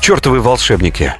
чертовы 0.00 0.40
волшебники. 0.40 1.14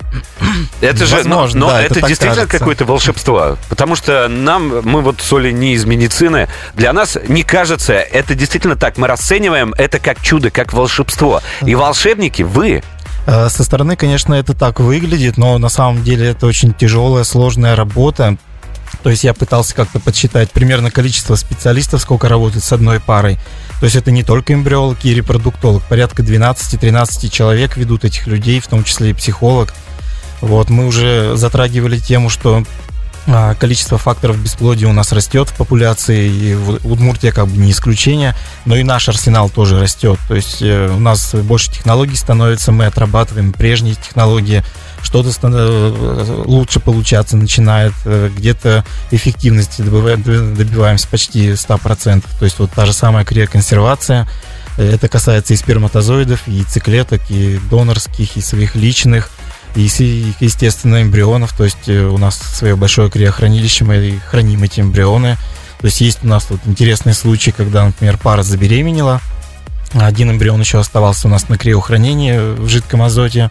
Это 0.81 1.07
же, 1.07 1.16
но- 1.25 1.38
Возможно, 1.38 1.61
но, 1.61 1.71
да, 1.71 1.83
это, 1.83 1.99
это 1.99 2.09
действительно 2.09 2.47
какое-то 2.47 2.85
волшебство. 2.85 3.59
Потому 3.69 3.97
что 3.97 4.28
нам, 4.28 4.81
мы 4.88 5.00
вот 5.02 5.21
с 5.21 5.33
Олей 5.33 5.52
не 5.52 5.73
из 5.75 5.85
медицины, 5.85 6.49
для 6.75 6.93
нас 6.93 7.19
не 7.26 7.43
кажется, 7.43 7.95
это 7.95 8.35
действительно 8.35 8.76
так. 8.76 8.97
Мы 8.97 9.09
расцениваем 9.09 9.75
это 9.76 9.99
как 9.99 10.21
чудо, 10.23 10.50
как 10.50 10.73
волшебство. 10.73 11.43
И 11.64 11.75
волшебники 11.75 12.43
вы. 12.43 12.83
Э, 13.26 13.49
Со 13.49 13.64
стороны, 13.64 13.97
конечно, 13.97 14.35
это 14.35 14.54
так 14.54 14.80
выглядит, 14.80 15.37
но 15.37 15.59
на 15.59 15.68
самом 15.68 16.02
деле 16.02 16.28
это 16.28 16.47
очень 16.47 16.73
тяжелая, 16.73 17.25
сложная 17.25 17.76
работа. 17.76 18.37
То 19.02 19.11
есть 19.11 19.25
я 19.25 19.35
пытался 19.35 19.75
как-то 19.75 20.00
подсчитать 20.00 20.50
примерно 20.50 20.90
количество 20.90 21.35
специалистов, 21.35 22.00
сколько 22.00 22.28
работает 22.28 22.64
с 22.64 22.73
одной 22.73 23.00
парой. 23.00 23.38
То 23.80 23.85
есть 23.85 23.97
это 23.97 24.11
не 24.11 24.23
только 24.23 24.54
эмбриолог 24.54 25.04
и 25.04 25.14
репродуктолог. 25.14 25.83
Порядка 25.85 26.23
12-13 26.23 27.28
человек 27.28 27.76
ведут 27.76 28.04
этих 28.04 28.26
людей, 28.26 28.61
в 28.61 28.68
том 28.68 28.85
числе 28.85 29.11
и 29.11 29.14
психолог. 29.14 29.75
Вот, 30.40 30.71
мы 30.71 30.87
уже 30.87 31.37
затрагивали 31.37 31.99
тему, 31.99 32.30
что 32.30 32.64
количество 33.59 33.99
факторов 33.99 34.38
бесплодия 34.38 34.88
у 34.88 34.92
нас 34.92 35.12
растет 35.12 35.49
в 35.49 35.54
популяции, 35.54 36.28
и 36.28 36.54
Удмуртия 36.54 37.33
как 37.33 37.49
бы 37.49 37.56
не 37.56 37.73
исключение, 37.73 38.35
но 38.64 38.76
и 38.76 38.83
наш 38.83 39.09
арсенал 39.09 39.50
тоже 39.50 39.80
растет. 39.80 40.18
То 40.28 40.35
есть 40.35 40.62
э, 40.62 40.88
у 40.88 41.00
нас 41.00 41.35
больше 41.35 41.71
технологий 41.71 42.16
становится, 42.16 42.73
мы 42.73 42.87
отрабатываем 42.87 43.52
прежние 43.52 43.95
технологии, 43.95 44.62
что-то 45.02 45.30
э, 45.42 46.42
лучше 46.45 46.80
получаться 46.80 47.37
начинает, 47.37 47.92
э, 48.04 48.30
где-то 48.37 48.85
эффективности 49.11 49.83
добиваемся 49.83 51.09
почти 51.09 51.50
100%. 51.50 52.25
То 52.38 52.45
есть 52.45 52.59
вот 52.59 52.73
та 52.73 52.87
же 52.87 52.92
самая 52.92 53.25
криоконсервация, 53.25 54.28
это 54.76 55.09
касается 55.09 55.54
и 55.54 55.56
сперматозоидов, 55.56 56.47
и 56.47 56.52
яйцеклеток, 56.52 57.23
и 57.30 57.59
донорских, 57.71 58.37
и 58.37 58.40
своих 58.40 58.76
личных, 58.76 59.30
и, 59.76 60.35
естественно, 60.40 61.02
эмбрионов. 61.02 61.56
То 61.56 61.64
есть 61.64 61.88
э, 61.88 62.04
у 62.06 62.18
нас 62.18 62.37
свое 62.37 62.76
большое 62.76 63.11
криохранилище, 63.11 63.85
мы 63.85 64.21
храним 64.28 64.62
эти 64.62 64.80
эмбрионы. 64.80 65.37
То 65.78 65.87
есть 65.87 66.00
есть 66.00 66.25
у 66.25 66.26
нас 66.26 66.47
тут 66.47 66.61
интересные 66.64 67.14
случаи, 67.14 67.50
когда, 67.50 67.85
например, 67.85 68.18
пара 68.18 68.42
забеременела, 68.42 69.21
один 69.95 70.30
эмбрион 70.30 70.61
еще 70.61 70.78
оставался 70.78 71.28
у 71.28 71.30
нас 71.30 71.49
на 71.49 71.56
криохранении 71.56 72.56
в 72.56 72.68
жидком 72.68 73.02
азоте. 73.02 73.50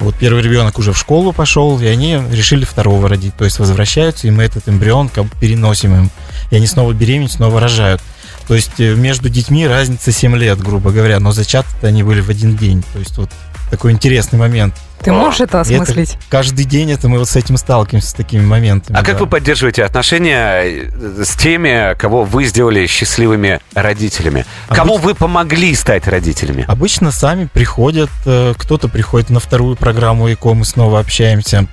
Вот 0.00 0.14
первый 0.16 0.42
ребенок 0.42 0.78
уже 0.78 0.92
в 0.92 0.98
школу 0.98 1.32
пошел, 1.32 1.78
и 1.78 1.86
они 1.86 2.20
решили 2.30 2.64
второго 2.64 3.08
родить. 3.08 3.36
То 3.36 3.44
есть 3.44 3.58
возвращаются, 3.58 4.26
и 4.26 4.30
мы 4.30 4.44
этот 4.44 4.68
эмбрион 4.68 5.08
как 5.08 5.24
бы 5.24 5.30
переносим 5.38 5.94
им. 5.94 6.10
И 6.50 6.56
они 6.56 6.66
снова 6.66 6.92
беременеют, 6.92 7.32
снова 7.32 7.60
рожают. 7.60 8.00
То 8.48 8.54
есть 8.54 8.78
э, 8.78 8.94
между 8.94 9.28
детьми 9.28 9.66
разница 9.66 10.12
7 10.12 10.36
лет, 10.36 10.58
грубо 10.60 10.90
говоря, 10.90 11.20
но 11.20 11.32
зачаты 11.32 11.68
они 11.82 12.02
были 12.02 12.20
в 12.20 12.28
один 12.28 12.56
день. 12.56 12.84
То 12.92 12.98
есть 12.98 13.16
вот 13.16 13.30
такой 13.70 13.92
интересный 13.92 14.38
момент. 14.38 14.74
Ты 15.00 15.12
можешь 15.12 15.40
это 15.40 15.58
И 15.58 15.74
это 15.74 15.82
осмыслить? 15.82 16.16
каждый 16.30 16.64
день 16.64 16.90
это 16.90 17.08
мы 17.08 17.18
вот 17.18 17.28
с 17.28 17.36
этим 17.36 17.58
сталкиваемся, 17.58 18.08
с 18.08 18.14
такими 18.14 18.42
моментами. 18.42 18.98
А 18.98 19.02
как 19.02 19.16
да. 19.16 19.24
вы 19.24 19.26
поддерживаете 19.26 19.84
отношения 19.84 20.62
э, 20.64 21.24
с 21.24 21.36
теми, 21.36 21.94
кого 21.98 22.24
вы 22.24 22.44
сделали 22.44 22.86
счастливыми 22.86 23.60
родителями? 23.74 24.46
Кому 24.68 24.96
вы 24.96 25.14
помогли 25.14 25.74
стать 25.74 26.06
родителями? 26.08 26.64
Обычно 26.68 27.10
сами 27.10 27.46
приходят, 27.52 28.10
э, 28.24 28.54
кто-то 28.56 28.88
приходит 28.88 29.30
на 29.30 29.40
вторую 29.40 29.76
программу 29.76 30.32
ЭКО, 30.32 30.54
мы 30.54 30.64
снова 30.64 31.00
общаемся. 31.00 31.66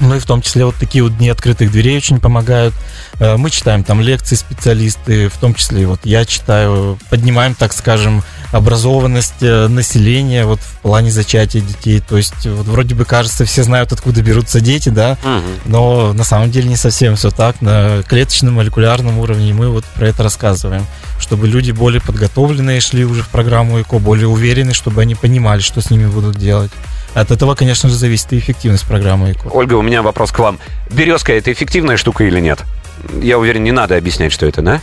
Ну 0.00 0.16
и 0.16 0.18
в 0.18 0.26
том 0.26 0.42
числе 0.42 0.64
вот 0.64 0.74
такие 0.76 1.04
вот 1.04 1.16
дни 1.16 1.28
открытых 1.28 1.70
дверей 1.70 1.96
очень 1.96 2.20
помогают. 2.20 2.74
Э, 3.20 3.36
Мы 3.36 3.50
читаем 3.50 3.84
там 3.84 4.00
лекции 4.00 4.34
специалисты, 4.34 5.28
в 5.28 5.36
том 5.38 5.54
числе 5.54 5.86
вот 5.86 6.00
я 6.04 6.24
читаю, 6.24 6.98
поднимаем, 7.10 7.54
так 7.54 7.72
скажем, 7.72 8.22
образованность 8.52 9.34
э, 9.42 9.68
населения 9.68 10.44
вот 10.46 10.60
в 10.60 10.78
плане 10.80 11.10
зачатия 11.10 11.60
детей. 11.60 12.00
То 12.00 12.16
есть 12.16 12.46
вот 12.46 12.66
вроде 12.66 12.94
бы 12.94 13.04
кажется, 13.04 13.44
все 13.44 13.62
знают, 13.62 13.92
откуда 13.92 14.22
берутся 14.22 14.60
дети, 14.60 14.88
да, 14.88 15.16
но 15.64 16.12
на 16.12 16.24
самом 16.24 16.50
деле 16.50 16.68
не 16.68 16.76
совсем 16.76 17.16
все 17.16 17.30
так. 17.30 17.60
На 17.60 18.02
клеточном 18.02 18.54
молекулярном 18.54 19.18
уровне 19.18 19.52
мы 19.54 19.68
вот 19.70 19.84
про 19.84 20.08
это 20.08 20.22
рассказываем, 20.22 20.86
чтобы 21.18 21.46
люди 21.48 21.70
более 21.70 22.00
подготовленные 22.00 22.80
шли 22.80 23.04
уже 23.04 23.22
в 23.22 23.28
программу 23.28 23.80
ЭКО, 23.80 23.98
более 23.98 24.28
уверены, 24.28 24.74
чтобы 24.74 25.02
они 25.02 25.14
понимали, 25.14 25.60
что 25.60 25.80
с 25.80 25.90
ними 25.90 26.06
будут 26.06 26.36
делать. 26.36 26.70
От 27.14 27.30
этого, 27.30 27.54
конечно 27.54 27.88
же, 27.88 27.94
зависит 27.94 28.32
и 28.32 28.38
эффективность 28.38 28.86
программы 28.86 29.32
ЭКО. 29.32 29.48
Ольга, 29.48 29.74
у 29.74 29.82
меня 29.82 30.02
вопрос 30.02 30.32
к 30.32 30.38
вам. 30.40 30.58
Березка 30.90 31.32
это 31.32 31.52
эффективная 31.52 31.96
штука 31.96 32.24
или 32.24 32.40
нет? 32.40 32.62
Я 33.22 33.38
уверен, 33.38 33.62
не 33.62 33.72
надо 33.72 33.96
объяснять, 33.96 34.32
что 34.32 34.46
это, 34.46 34.62
да? 34.62 34.80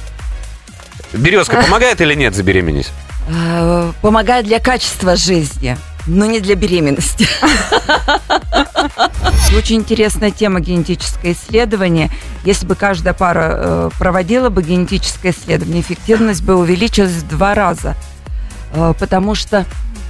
Березка 1.13 1.61
помогает 1.61 1.99
или 2.01 2.13
нет 2.13 2.33
забеременеть? 2.35 2.89
Э, 3.27 3.91
Помогает 4.01 4.45
для 4.45 4.59
качества 4.59 5.15
жизни, 5.17 5.77
но 6.07 6.25
не 6.25 6.39
для 6.39 6.55
беременности. 6.55 7.27
Очень 9.55 9.77
интересная 9.77 10.31
тема 10.31 10.61
генетическое 10.61 11.33
исследование. 11.33 12.09
Если 12.45 12.65
бы 12.65 12.75
каждая 12.75 13.13
пара 13.13 13.53
э, 13.55 13.89
проводила 13.99 14.49
бы 14.49 14.63
генетическое 14.63 15.33
исследование, 15.33 15.81
эффективность 15.81 16.43
бы 16.43 16.55
увеличилась 16.55 17.11
в 17.11 17.27
два 17.27 17.53
раза. 17.53 17.95
Э, 18.73 18.93
Потому 18.97 19.35
что 19.35 19.65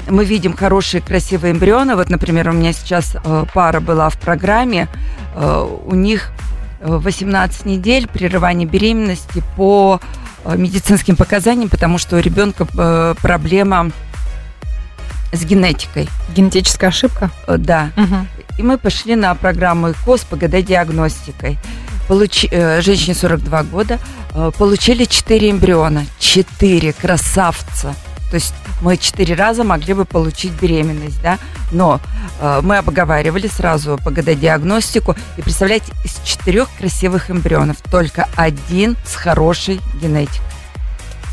мы 0.10 0.26
видим 0.26 0.54
хорошие, 0.56 1.02
красивые 1.02 1.54
эмбрионы. 1.54 1.96
Вот, 1.96 2.10
например, 2.10 2.50
у 2.50 2.54
меня 2.54 2.74
сейчас 2.74 3.16
э, 3.24 3.46
пара 3.54 3.80
была 3.80 4.10
в 4.10 4.18
программе. 4.18 4.88
Э, 5.36 5.68
У 5.86 5.96
них 5.96 6.32
э, 6.82 6.88
18 6.98 7.66
недель 7.66 8.08
прерывания 8.08 8.66
беременности 8.66 9.44
по 9.56 10.00
э, 10.46 10.56
медицинским 10.58 11.16
показаниям, 11.16 11.70
потому 11.70 11.98
что 11.98 12.18
у 12.18 12.20
ребенка 12.20 12.68
э, 12.78 13.16
проблема 13.22 13.92
с 15.34 15.44
генетикой. 15.46 16.10
Генетическая 16.36 16.88
ошибка? 16.88 17.30
Э, 17.48 17.58
Да. 17.58 17.92
Мгм. 17.96 18.28
И 18.58 18.64
мы 18.64 18.78
пошли 18.78 19.16
на 19.16 19.34
программу 19.36 19.92
ЭКО 19.92 20.18
с 20.18 20.26
ПГД-диагностикой. 20.26 21.58
Получи- 22.10 22.50
э, 22.52 22.82
женщине 22.82 23.16
42 23.16 23.64
года. 23.64 23.98
э, 24.36 24.52
Получили 24.58 25.06
4 25.06 25.50
эмбриона. 25.52 26.06
4 26.20 26.92
красавца. 26.94 27.96
То 28.32 28.36
есть 28.36 28.54
мы 28.82 28.96
4 28.96 29.36
раза 29.36 29.66
могли 29.66 29.94
бы 29.94 30.06
получить 30.06 30.54
беременность, 30.54 31.22
да? 31.22 31.38
Но 31.72 32.00
э, 32.40 32.62
мы 32.64 32.78
обговаривали 32.78 33.48
сразу 33.48 34.00
ПГД-диагностику. 34.04 35.18
И 35.36 35.42
представляете, 35.42 35.92
из 36.06 36.18
четырех 36.24 36.70
красивых 36.80 37.30
эмбрионов 37.30 37.78
только 37.92 38.30
один 38.38 38.96
с 39.06 39.16
хорошей 39.16 39.82
генетикой. 40.02 40.40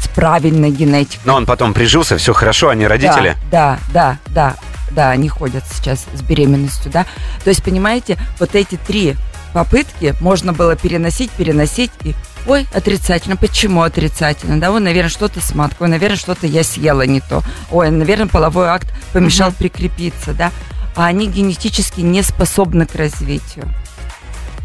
С 0.02 0.09
правильной 0.09 0.73
генетикой. 0.73 1.21
Но 1.25 1.37
он 1.37 1.47
потом 1.47 1.73
прижился, 1.73 2.19
все 2.19 2.33
хорошо, 2.33 2.69
они 2.69 2.85
родители. 2.85 3.37
Да, 3.49 3.78
да, 3.93 4.19
да, 4.28 4.55
да, 4.55 4.57
да, 4.90 5.11
они 5.11 5.28
ходят 5.28 5.62
сейчас 5.73 6.05
с 6.12 6.23
беременностью, 6.23 6.90
да. 6.90 7.07
То 7.45 7.50
есть, 7.50 7.62
понимаете, 7.62 8.19
вот 8.40 8.57
эти 8.57 8.75
три 8.75 9.17
попытки 9.52 10.17
можно 10.21 10.52
было 10.52 10.75
переносить, 10.75 11.31
переносить 11.31 11.93
и 12.02 12.14
Ой, 12.49 12.67
отрицательно. 12.73 13.37
Почему 13.37 13.83
отрицательно? 13.83 14.59
Да, 14.59 14.73
ой, 14.73 14.81
наверное, 14.81 15.11
что-то 15.11 15.40
с 15.40 15.55
маткой, 15.55 15.83
ой, 15.85 15.88
наверное, 15.90 16.17
что-то 16.17 16.47
я 16.47 16.64
съела 16.64 17.02
не 17.02 17.21
то. 17.21 17.43
Ой, 17.71 17.90
наверное, 17.90 18.26
половой 18.26 18.69
акт 18.69 18.88
помешал 19.12 19.49
Мгм. 19.50 19.57
прикрепиться, 19.59 20.33
да. 20.33 20.50
А 20.97 21.07
они 21.07 21.28
генетически 21.28 22.00
не 22.00 22.23
способны 22.23 22.87
к 22.87 22.95
развитию. 22.95 23.73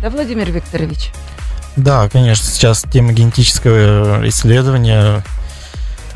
Да, 0.02 0.10
Владимир 0.10 0.50
Викторович? 0.50 1.12
Да, 1.76 2.08
конечно, 2.10 2.46
сейчас 2.50 2.84
тема 2.92 3.12
генетического 3.12 4.22
э, 4.24 4.30
исследования 4.30 5.24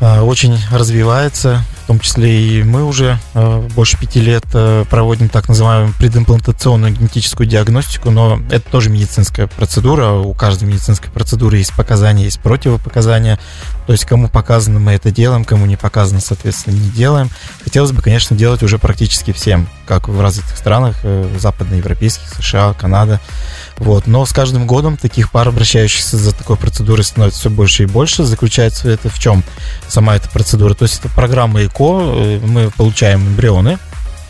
э, 0.00 0.20
очень 0.20 0.58
развивается, 0.72 1.62
том 1.88 2.00
числе 2.00 2.42
и 2.42 2.62
мы 2.64 2.84
уже 2.84 3.18
э, 3.32 3.68
больше 3.74 3.98
пяти 3.98 4.20
лет 4.20 4.44
э, 4.52 4.84
проводим 4.90 5.30
так 5.30 5.48
называемую 5.48 5.94
предимплантационную 5.98 6.92
генетическую 6.92 7.46
диагностику, 7.46 8.10
но 8.10 8.40
это 8.50 8.70
тоже 8.70 8.90
медицинская 8.90 9.46
процедура, 9.46 10.10
у 10.10 10.34
каждой 10.34 10.64
медицинской 10.64 11.10
процедуры 11.10 11.56
есть 11.56 11.74
показания, 11.74 12.24
есть 12.24 12.40
противопоказания, 12.40 13.38
то 13.86 13.92
есть 13.92 14.04
кому 14.04 14.28
показано 14.28 14.78
мы 14.80 14.92
это 14.92 15.10
делаем, 15.10 15.46
кому 15.46 15.64
не 15.64 15.76
показано, 15.76 16.20
соответственно, 16.20 16.74
не 16.74 16.90
делаем. 16.90 17.30
Хотелось 17.64 17.92
бы, 17.92 18.02
конечно, 18.02 18.36
делать 18.36 18.62
уже 18.62 18.76
практически 18.76 19.32
всем, 19.32 19.66
как 19.86 20.08
в 20.08 20.20
развитых 20.20 20.58
странах, 20.58 20.96
э, 21.04 21.36
западноевропейских, 21.38 22.28
США, 22.34 22.74
Канада. 22.74 23.18
Вот. 23.78 24.06
Но 24.06 24.26
с 24.26 24.32
каждым 24.32 24.66
годом 24.66 24.96
таких 24.96 25.30
пар, 25.30 25.48
обращающихся 25.48 26.16
за 26.16 26.32
такой 26.34 26.56
процедурой, 26.56 27.04
становится 27.04 27.40
все 27.40 27.50
больше 27.50 27.84
и 27.84 27.86
больше. 27.86 28.24
Заключается 28.24 28.90
это 28.90 29.08
в 29.08 29.18
чем 29.18 29.44
сама 29.88 30.16
эта 30.16 30.28
процедура? 30.28 30.74
То 30.74 30.84
есть 30.84 30.98
это 30.98 31.08
программа 31.08 31.64
ЭКО, 31.64 32.00
э, 32.00 32.40
мы 32.44 32.70
получаем 32.70 33.20
эмбрионы, 33.20 33.78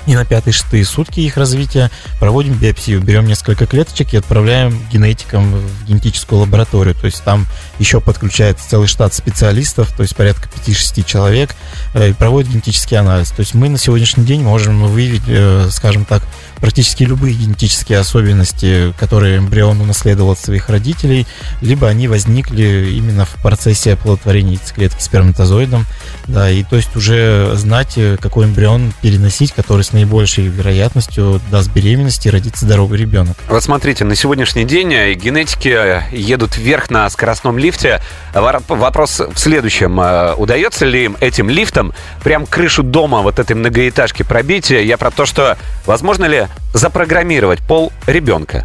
и 0.09 0.15
на 0.15 0.25
пятые-шестые 0.25 0.87
сутки 0.87 1.21
их 1.21 1.37
развития 1.37 1.91
проводим 2.19 2.55
биопсию. 2.55 3.03
Берем 3.03 3.27
несколько 3.27 3.67
клеточек 3.67 4.15
и 4.15 4.17
отправляем 4.17 4.81
генетикам 4.91 5.55
в 5.55 5.85
генетическую 5.85 6.41
лабораторию. 6.41 6.95
То 6.95 7.05
есть 7.05 7.23
там 7.23 7.47
еще 7.79 8.01
подключается 8.01 8.67
целый 8.71 8.89
штат 8.89 9.13
специалистов, 9.13 9.95
то 9.95 10.03
есть 10.03 10.17
порядка 10.17 10.49
5-6 10.49 11.05
человек, 11.05 11.55
э, 11.93 12.09
и 12.09 12.13
проводят 12.15 12.51
генетический 12.51 12.97
анализ. 12.97 13.31
То 13.33 13.41
есть 13.41 13.53
мы 13.53 13.69
на 13.69 13.77
сегодняшний 13.77 14.25
день 14.25 14.43
можем 14.43 14.87
выявить, 14.87 15.25
э, 15.27 15.69
скажем 15.71 16.07
так, 16.07 16.23
практически 16.61 17.05
любые 17.05 17.35
генетические 17.35 17.99
особенности, 17.99 18.93
которые 18.99 19.39
эмбрион 19.39 19.81
унаследовал 19.81 20.33
от 20.33 20.39
своих 20.39 20.69
родителей, 20.69 21.27
либо 21.61 21.89
они 21.89 22.09
возникли 22.09 22.91
именно 22.93 23.25
в 23.25 23.35
процессе 23.43 23.95
оплодотворения 23.95 24.53
яйцеклетки 24.53 25.03
сперматозоидом. 25.03 25.87
Да, 26.27 26.51
и 26.51 26.63
то 26.65 26.77
есть 26.77 26.95
уже 26.97 27.53
знать, 27.55 27.95
э, 27.97 28.17
какой 28.21 28.47
эмбрион 28.47 28.93
переносить, 29.01 29.53
который 29.53 29.83
с 29.83 29.93
наибольшей 29.93 30.47
вероятностью 30.47 31.41
даст 31.51 31.71
беременность 31.73 32.27
и 32.27 32.31
родится 32.31 32.67
здоровый 32.67 32.99
ребенок. 32.99 33.37
Вот 33.49 33.63
смотрите, 33.63 34.05
на 34.05 34.15
сегодняшний 34.15 34.65
день 34.65 34.93
э, 34.93 35.15
генетики 35.15 35.69
э, 35.69 36.03
едут 36.13 36.57
вверх 36.57 36.91
на 36.91 37.09
скоростном 37.09 37.59
лифте. 37.59 38.01
Вопрос 38.35 39.21
в 39.21 39.39
следующем. 39.39 39.99
Удается 40.39 40.85
ли 40.85 41.05
им 41.05 41.17
этим 41.21 41.49
лифтом 41.49 41.93
прям 42.23 42.47
крышу 42.47 42.83
дома 42.83 43.23
вот 43.23 43.39
этой 43.39 43.57
многоэтажки 43.57 44.23
пробить? 44.23 44.71
Я 44.71 44.99
про 44.99 45.11
то, 45.11 45.27
что 45.27 45.57
возможно 45.87 46.27
ли 46.27 46.48
запрограммировать 46.75 47.61
пол 47.61 47.93
ребенка? 48.07 48.65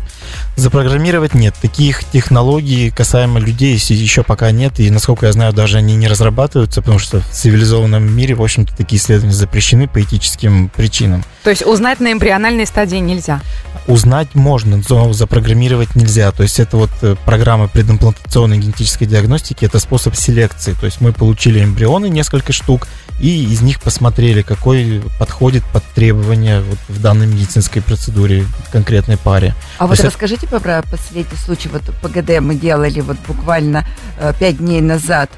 Запрограммировать 0.56 1.34
нет. 1.34 1.56
Таких 1.62 2.04
технологий 2.04 2.92
касаемо 2.92 3.39
людей 3.39 3.76
еще 3.76 4.24
пока 4.24 4.52
нет. 4.52 4.80
И, 4.80 4.89
насколько 4.89 5.26
я 5.26 5.34
знаю, 5.34 5.54
даже 5.54 5.78
они 5.78 5.96
не 5.96 6.08
разрабатываются, 6.08 6.82
потому 6.82 7.00
что 7.00 7.22
в 7.22 7.30
цивилизованном 7.30 8.04
мире, 8.16 8.36
в 8.36 8.44
общем-то, 8.44 8.76
такие 8.76 9.02
исследования 9.02 9.34
запрещены 9.34 9.88
по 9.88 10.02
этическим 10.02 10.70
причинам. 10.70 11.24
То 11.44 11.50
есть 11.50 11.66
узнать 11.66 12.00
на 12.00 12.13
эмбриональной 12.13 12.66
стадии 12.66 12.98
нельзя. 12.98 13.42
Узнать 13.88 14.34
можно, 14.36 14.82
но 14.89 15.12
запрограммировать 15.12 15.96
нельзя. 15.96 16.32
То 16.32 16.44
есть 16.44 16.60
это 16.60 16.78
вот 16.78 16.92
э, 17.02 17.16
программа 17.26 17.68
предимплантационной 17.68 18.58
генетической 18.58 19.06
диагностики, 19.06 19.66
это 19.66 19.80
способ 19.80 20.16
селекции. 20.16 20.74
То 20.80 20.86
есть 20.86 21.02
мы 21.02 21.12
получили 21.12 21.63
эмбрионы, 21.63 22.10
несколько 22.10 22.54
штук, 22.54 22.88
и 23.20 23.44
из 23.46 23.62
них 23.62 23.82
посмотрели, 23.82 24.42
какой 24.42 25.02
подходит 25.20 25.63
под 25.66 25.84
требования 25.96 26.62
вот 26.62 26.78
в 26.88 27.02
данной 27.02 27.28
медицинской 27.28 27.82
процедуре 27.82 28.46
конкретной 28.72 29.18
паре. 29.18 29.54
А 29.78 29.88
вот 29.88 29.98
есть 29.98 30.18
про 30.48 30.60
про 30.60 30.82
последний 30.84 31.38
случай. 31.38 31.70
Вот 31.70 31.84
ПГД 32.02 32.40
мы 32.40 32.56
делали 32.56 33.00
вот 33.02 33.18
буквально 33.28 33.86
э, 34.20 34.34
пять 34.40 34.58
дней 34.58 34.82
назад. 34.82 35.30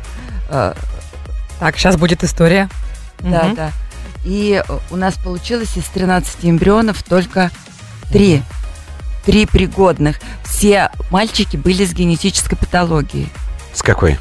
Э, 0.49 0.73
Так, 1.59 1.77
сейчас 1.77 1.95
будет 1.97 2.23
история. 2.23 2.69
Да, 3.19 3.43
Мгм. 3.45 3.55
да. 3.55 3.71
И 4.25 4.61
э, 4.67 4.77
у 4.91 4.95
нас 4.95 5.15
получилось 5.15 5.77
из 5.77 5.85
13 5.85 6.37
эмбрионов 6.43 7.01
только 7.03 7.49
три. 8.11 8.43
Три 9.25 9.45
пригодных. 9.45 10.19
Все 10.43 10.91
мальчики 11.09 11.57
были 11.57 11.85
с 11.85 11.93
генетической 11.93 12.55
патологией. 12.55 13.29
С 13.73 13.81
какой? 13.81 14.17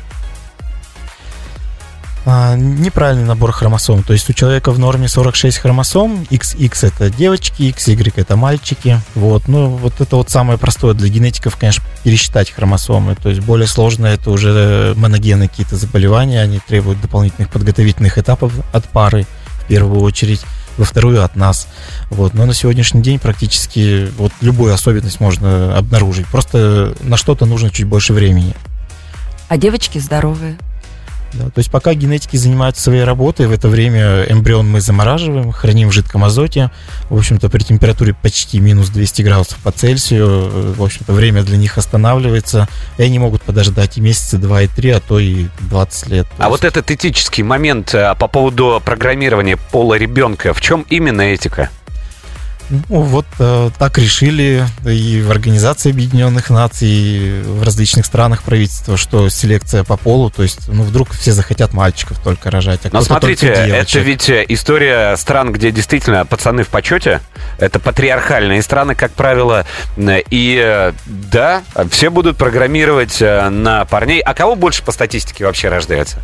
А, 2.26 2.56
неправильный 2.56 3.24
набор 3.24 3.52
хромосом. 3.52 4.02
То 4.02 4.14
есть 4.14 4.30
у 4.30 4.32
человека 4.32 4.70
в 4.70 4.78
норме 4.78 5.08
46 5.08 5.58
хромосом, 5.58 6.26
XX 6.30 6.88
это 6.88 7.10
девочки, 7.10 7.62
XY 7.62 8.14
это 8.16 8.37
мальчики. 8.37 9.00
Вот. 9.14 9.46
Ну, 9.46 9.68
вот 9.68 10.00
это 10.00 10.16
вот 10.16 10.30
самое 10.30 10.58
простое 10.58 10.94
для 10.94 11.08
генетиков, 11.08 11.56
конечно, 11.56 11.84
пересчитать 12.02 12.50
хромосомы. 12.50 13.14
То 13.14 13.28
есть 13.28 13.42
более 13.42 13.66
сложно 13.66 14.06
это 14.06 14.30
уже 14.30 14.94
моногенные 14.96 15.50
какие-то 15.50 15.76
заболевания, 15.76 16.40
они 16.40 16.60
требуют 16.66 17.00
дополнительных 17.02 17.50
подготовительных 17.50 18.16
этапов 18.16 18.52
от 18.72 18.88
пары 18.88 19.26
в 19.60 19.66
первую 19.66 20.00
очередь 20.00 20.40
во 20.78 20.84
вторую 20.87 21.22
от 21.22 21.37
нас. 21.37 21.68
Вот. 22.08 22.32
Но 22.32 22.46
на 22.46 22.54
сегодняшний 22.54 23.02
день 23.02 23.18
практически 23.18 24.08
вот 24.16 24.32
любую 24.40 24.72
особенность 24.72 25.20
можно 25.20 25.76
обнаружить. 25.76 26.26
Просто 26.26 26.94
на 27.02 27.18
что-то 27.18 27.44
нужно 27.44 27.70
чуть 27.70 27.87
больше 27.87 28.14
времени. 28.14 28.54
А 29.48 29.58
девочки 29.58 29.98
здоровые. 29.98 30.56
Да, 31.35 31.47
то 31.47 31.59
есть 31.59 31.70
пока 31.70 31.94
генетики 31.94 32.37
занимаются 32.37 32.83
своей 32.83 33.05
работой, 33.05 33.47
в 33.47 33.53
это 33.53 33.68
время 33.68 34.25
эмбрион 34.25 34.70
мы 34.70 34.81
замораживаем, 34.81 35.53
храним 35.53 35.88
в 35.88 35.92
жидком 35.92 36.25
азоте. 36.25 36.70
В 37.11 37.16
общем-то, 37.16 37.49
при 37.51 37.62
температуре 37.62 38.14
почти 38.14 38.61
минус 38.61 38.88
200 38.90 39.23
градусов 39.23 39.59
по 39.59 39.73
Цельсию, 39.73 40.27
э, 40.27 40.75
в 40.77 40.83
общем-то, 40.83 41.12
время 41.12 41.42
для 41.42 41.57
них 41.57 41.77
останавливается, 41.77 42.68
и 42.99 43.03
они 43.03 43.18
могут 43.18 43.42
подождать 43.42 43.99
и 43.99 44.01
месяца 44.01 44.38
два, 44.38 44.62
и 44.62 44.68
три, 44.68 44.90
а 44.90 45.01
то 45.01 45.18
и 45.18 45.47
20 45.61 46.09
лет. 46.09 46.27
А 46.38 46.49
вот 46.49 46.64
этот 46.64 46.90
этический 46.90 47.42
момент 47.42 47.94
э, 47.94 48.14
по 48.18 48.29
поводу 48.29 48.81
программирования 48.85 49.57
пола 49.57 49.94
ребенка, 49.94 50.55
в 50.55 50.61
чем 50.61 50.87
именно 50.88 51.23
этика? 51.23 51.70
Ну, 52.70 53.03
вот 53.03 53.27
э, 53.38 53.70
так 53.79 53.98
решили 53.98 54.66
и 54.87 55.22
в 55.22 55.31
Организации 55.31 55.90
Объединенных 55.90 56.50
Наций, 56.50 56.88
и 56.88 57.42
в 57.44 57.62
различных 57.62 58.07
странах 58.07 58.42
правительства, 58.42 58.96
что 58.96 59.29
селекция 59.29 59.85
по 59.85 59.96
полу, 59.96 60.31
то 60.31 60.42
есть, 60.42 60.68
ну, 60.68 60.83
вдруг 60.83 61.12
все 61.12 61.33
захотят 61.33 61.72
мальчиков 61.72 62.18
только 62.18 62.50
рожать, 62.50 62.81
а 62.85 62.88
Но 62.92 63.03
смотрите, 63.03 63.48
это 63.48 63.98
ведь 64.00 64.29
э, 64.29 64.44
история 64.48 65.16
стран, 65.16 65.53
где 65.53 65.70
действительно 65.70 66.24
пацаны 66.24 66.64
в 66.64 66.68
почете. 66.68 67.20
Это 67.59 67.79
патриархальные 67.79 68.62
страны, 68.62 68.94
как 68.94 69.12
правило. 69.12 69.66
И 69.98 70.61
э, 70.62 70.92
да, 71.07 71.62
все 71.90 72.11
будут 72.11 72.37
программировать 72.37 73.20
э, 73.20 73.48
на 73.48 73.85
парней. 73.85 74.20
А 74.20 74.35
кого 74.35 74.57
больше 74.57 74.83
по 74.83 74.92
статистике 74.92 75.44
вообще 75.44 75.68
рождается? 75.68 76.22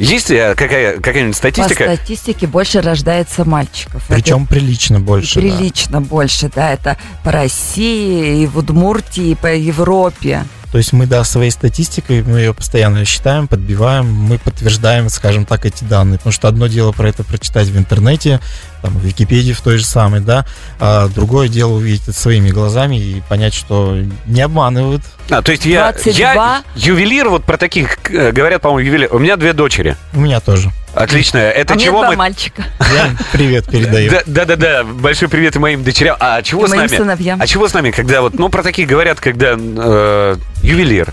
Есть 0.00 0.30
э, 0.30 0.54
какая, 0.56 0.98
какая-нибудь 0.98 1.36
статистика? 1.36 1.84
По 1.84 1.94
статистике 1.94 2.46
больше 2.46 2.80
рождается 2.80 3.44
мальчиков. 3.44 4.02
Это 4.06 4.14
Причем 4.14 4.46
прилично 4.46 4.98
больше. 4.98 5.34
да. 5.34 5.40
прилично 5.40 6.00
больше, 6.00 6.50
да, 6.54 6.72
это 6.72 6.96
по 7.22 7.30
России, 7.30 8.42
и 8.42 8.46
в 8.46 8.58
Удмуртии, 8.58 9.30
и 9.30 9.34
по 9.34 9.54
Европе. 9.54 10.44
То 10.72 10.78
есть 10.78 10.92
мы, 10.92 11.06
да, 11.06 11.24
своей 11.24 11.50
статистикой, 11.50 12.22
мы 12.22 12.38
ее 12.38 12.54
постоянно 12.54 13.04
считаем, 13.04 13.48
подбиваем, 13.48 14.06
мы 14.10 14.38
подтверждаем, 14.38 15.08
скажем 15.08 15.44
так, 15.44 15.66
эти 15.66 15.82
данные. 15.82 16.18
Потому 16.18 16.32
что 16.32 16.48
одно 16.48 16.68
дело 16.68 16.92
про 16.92 17.08
это 17.08 17.24
прочитать 17.24 17.66
в 17.68 17.76
интернете, 17.76 18.40
там, 18.82 18.92
в 18.98 19.04
Википедии 19.04 19.52
в 19.52 19.60
той 19.60 19.78
же 19.78 19.84
самой, 19.84 20.20
да, 20.20 20.44
а 20.78 21.08
другое 21.08 21.48
дело 21.48 21.74
увидеть 21.74 22.02
это 22.02 22.12
своими 22.12 22.50
глазами 22.50 22.96
и 22.96 23.22
понять, 23.28 23.54
что 23.54 23.96
не 24.26 24.40
обманывают. 24.40 25.02
А, 25.30 25.42
то 25.42 25.52
есть 25.52 25.64
я, 25.64 25.92
22. 25.92 26.18
я 26.18 26.64
ювелир, 26.74 27.28
вот 27.28 27.44
про 27.44 27.56
таких 27.56 27.98
э, 28.10 28.32
говорят, 28.32 28.62
по-моему, 28.62 28.86
ювелир. 28.88 29.14
У 29.14 29.18
меня 29.18 29.36
две 29.36 29.52
дочери. 29.52 29.96
У 30.12 30.20
меня 30.20 30.40
тоже. 30.40 30.72
Отлично. 30.94 31.38
Это 31.38 31.74
а 31.74 31.76
мне 31.76 31.84
чего 31.84 32.00
два 32.00 32.10
мы... 32.10 32.16
мальчика. 32.16 32.64
Я 32.80 33.10
привет 33.32 33.66
передаю. 33.66 34.10
Да, 34.10 34.22
да, 34.26 34.44
да, 34.44 34.56
да. 34.56 34.84
Большой 34.84 35.28
привет 35.28 35.56
и 35.56 35.58
моим 35.58 35.84
дочерям. 35.84 36.16
А 36.18 36.42
чего 36.42 36.64
И 36.64 36.68
с 36.68 36.72
нами? 36.72 36.88
сыновьям. 36.88 37.40
А 37.40 37.46
чего 37.46 37.68
с 37.68 37.74
нами, 37.74 37.90
когда 37.90 38.22
вот, 38.22 38.34
ну, 38.34 38.48
про 38.48 38.62
таких 38.62 38.88
говорят, 38.88 39.20
когда 39.20 39.54
э, 39.56 40.36
ювелир. 40.62 41.12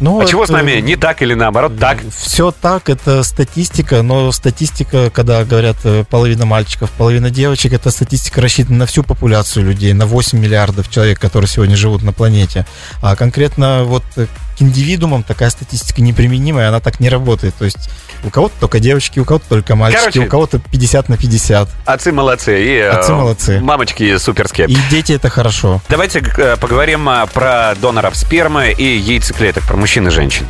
Ну, 0.00 0.20
А 0.20 0.26
чего 0.26 0.46
с 0.46 0.48
нами? 0.48 0.80
Не 0.80 0.96
так 0.96 1.22
или 1.22 1.34
наоборот 1.34 1.78
так? 1.78 1.98
Все 2.16 2.52
так, 2.52 2.88
это 2.88 3.22
статистика, 3.22 4.02
но 4.02 4.30
статистика, 4.32 5.10
когда 5.10 5.44
говорят 5.44 5.76
э, 5.84 6.04
половина 6.08 6.46
мальчиков, 6.46 6.90
половина 6.90 7.30
девочек, 7.30 7.72
это 7.72 7.90
статистика 7.90 8.40
рассчитана 8.40 8.78
на 8.78 8.86
всю 8.86 9.02
популяцию 9.02 9.66
людей, 9.66 9.92
на 9.92 10.06
8 10.06 10.38
миллиардов 10.38 10.88
человек, 10.88 11.18
которые 11.18 11.48
сегодня 11.48 11.76
живут 11.76 12.02
на 12.02 12.12
планете. 12.12 12.66
А 13.02 13.16
конкретно 13.16 13.84
вот 13.84 14.04
к 14.14 14.28
индивидуумам 14.60 15.22
такая 15.22 15.50
статистика 15.50 16.00
неприменимая, 16.00 16.68
она 16.68 16.80
так 16.80 17.00
не 17.00 17.08
работает. 17.08 17.54
То 17.54 17.64
есть 17.64 17.90
у 18.24 18.30
кого-то 18.30 18.54
только 18.60 18.80
девочки, 18.80 19.20
у 19.20 19.24
кого-то 19.24 19.46
только 19.48 19.76
мальчики, 19.76 20.00
Короче, 20.00 20.20
у 20.20 20.26
кого-то 20.26 20.58
50 20.58 21.08
на 21.08 21.16
50. 21.16 21.68
Отцы 21.84 22.12
молодцы. 22.12 22.64
И, 22.64 22.76
э, 22.76 22.88
Отцы 22.90 23.12
молодцы. 23.12 23.60
Мамочки 23.60 24.16
суперские. 24.18 24.68
И 24.68 24.76
дети 24.90 25.12
это 25.12 25.28
хорошо. 25.28 25.80
Давайте 25.88 26.20
э, 26.20 26.56
поговорим 26.56 27.08
про 27.32 27.74
доноров 27.80 28.16
спермы 28.16 28.72
и 28.72 28.96
яйцеклеток, 28.96 29.64
про 29.64 29.76
мужчин 29.76 29.87
и 29.88 30.10
женщин. 30.10 30.46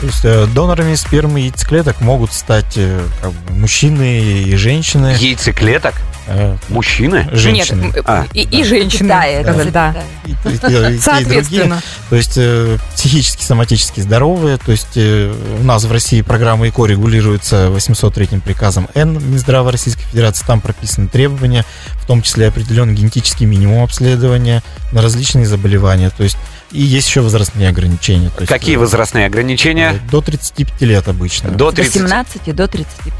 То 0.00 0.06
есть 0.06 0.24
э, 0.24 0.46
донорами 0.46 0.94
спермы 0.94 1.40
яйцеклеток 1.40 2.00
могут 2.00 2.32
стать 2.32 2.76
э, 2.76 3.00
как 3.20 3.32
бы, 3.32 3.54
мужчины 3.54 4.20
и 4.20 4.54
женщины. 4.56 5.16
Яйцеклеток? 5.18 5.94
Э, 6.28 6.56
Мужчины? 6.68 7.28
женщины. 7.32 7.92
Нет, 7.94 8.02
А, 8.04 8.26
и, 8.32 8.42
и 8.42 8.64
женщины. 8.64 9.08
Да, 9.08 9.24
это 9.24 9.54
да. 9.70 9.70
да. 9.70 9.94
И- 10.24 10.30
и- 10.30 10.32
и- 10.32 10.54
и 10.54 10.58
те, 10.58 10.66
и 10.66 10.80
другие. 10.80 11.00
Соответственно. 11.00 11.82
То 12.10 12.16
есть 12.16 12.32
э, 12.36 12.78
психически, 12.94 13.42
соматически 13.42 14.00
здоровые. 14.00 14.56
То 14.58 14.72
есть 14.72 14.96
э, 14.96 15.32
у 15.60 15.64
нас 15.64 15.84
в 15.84 15.92
России 15.92 16.22
программа 16.22 16.68
ЭКО 16.68 16.86
регулируется 16.86 17.70
803 17.70 18.40
приказом 18.44 18.88
Н 18.94 19.12
Минздрава 19.12 19.70
Российской 19.72 20.02
Федерации. 20.04 20.44
Там 20.46 20.60
прописаны 20.60 21.08
требования, 21.08 21.64
в 22.02 22.06
том 22.06 22.22
числе 22.22 22.48
определенный 22.48 22.94
генетический 22.94 23.46
минимум 23.46 23.84
обследования 23.84 24.62
на 24.92 25.02
различные 25.02 25.46
заболевания. 25.46 26.10
То 26.10 26.24
есть 26.24 26.36
и 26.72 26.82
есть 26.82 27.06
еще 27.08 27.20
возрастные 27.20 27.68
ограничения. 27.68 28.30
Есть, 28.38 28.48
Какие 28.48 28.76
э, 28.76 28.78
возрастные 28.78 29.26
ограничения? 29.26 30.00
До 30.10 30.20
35 30.20 30.80
лет 30.82 31.06
обычно. 31.08 31.50
До 31.50 31.70
До 31.70 31.76
30. 31.76 31.94
17 31.94 32.42
и 32.46 32.52
до 32.52 32.66
35. 32.66 33.14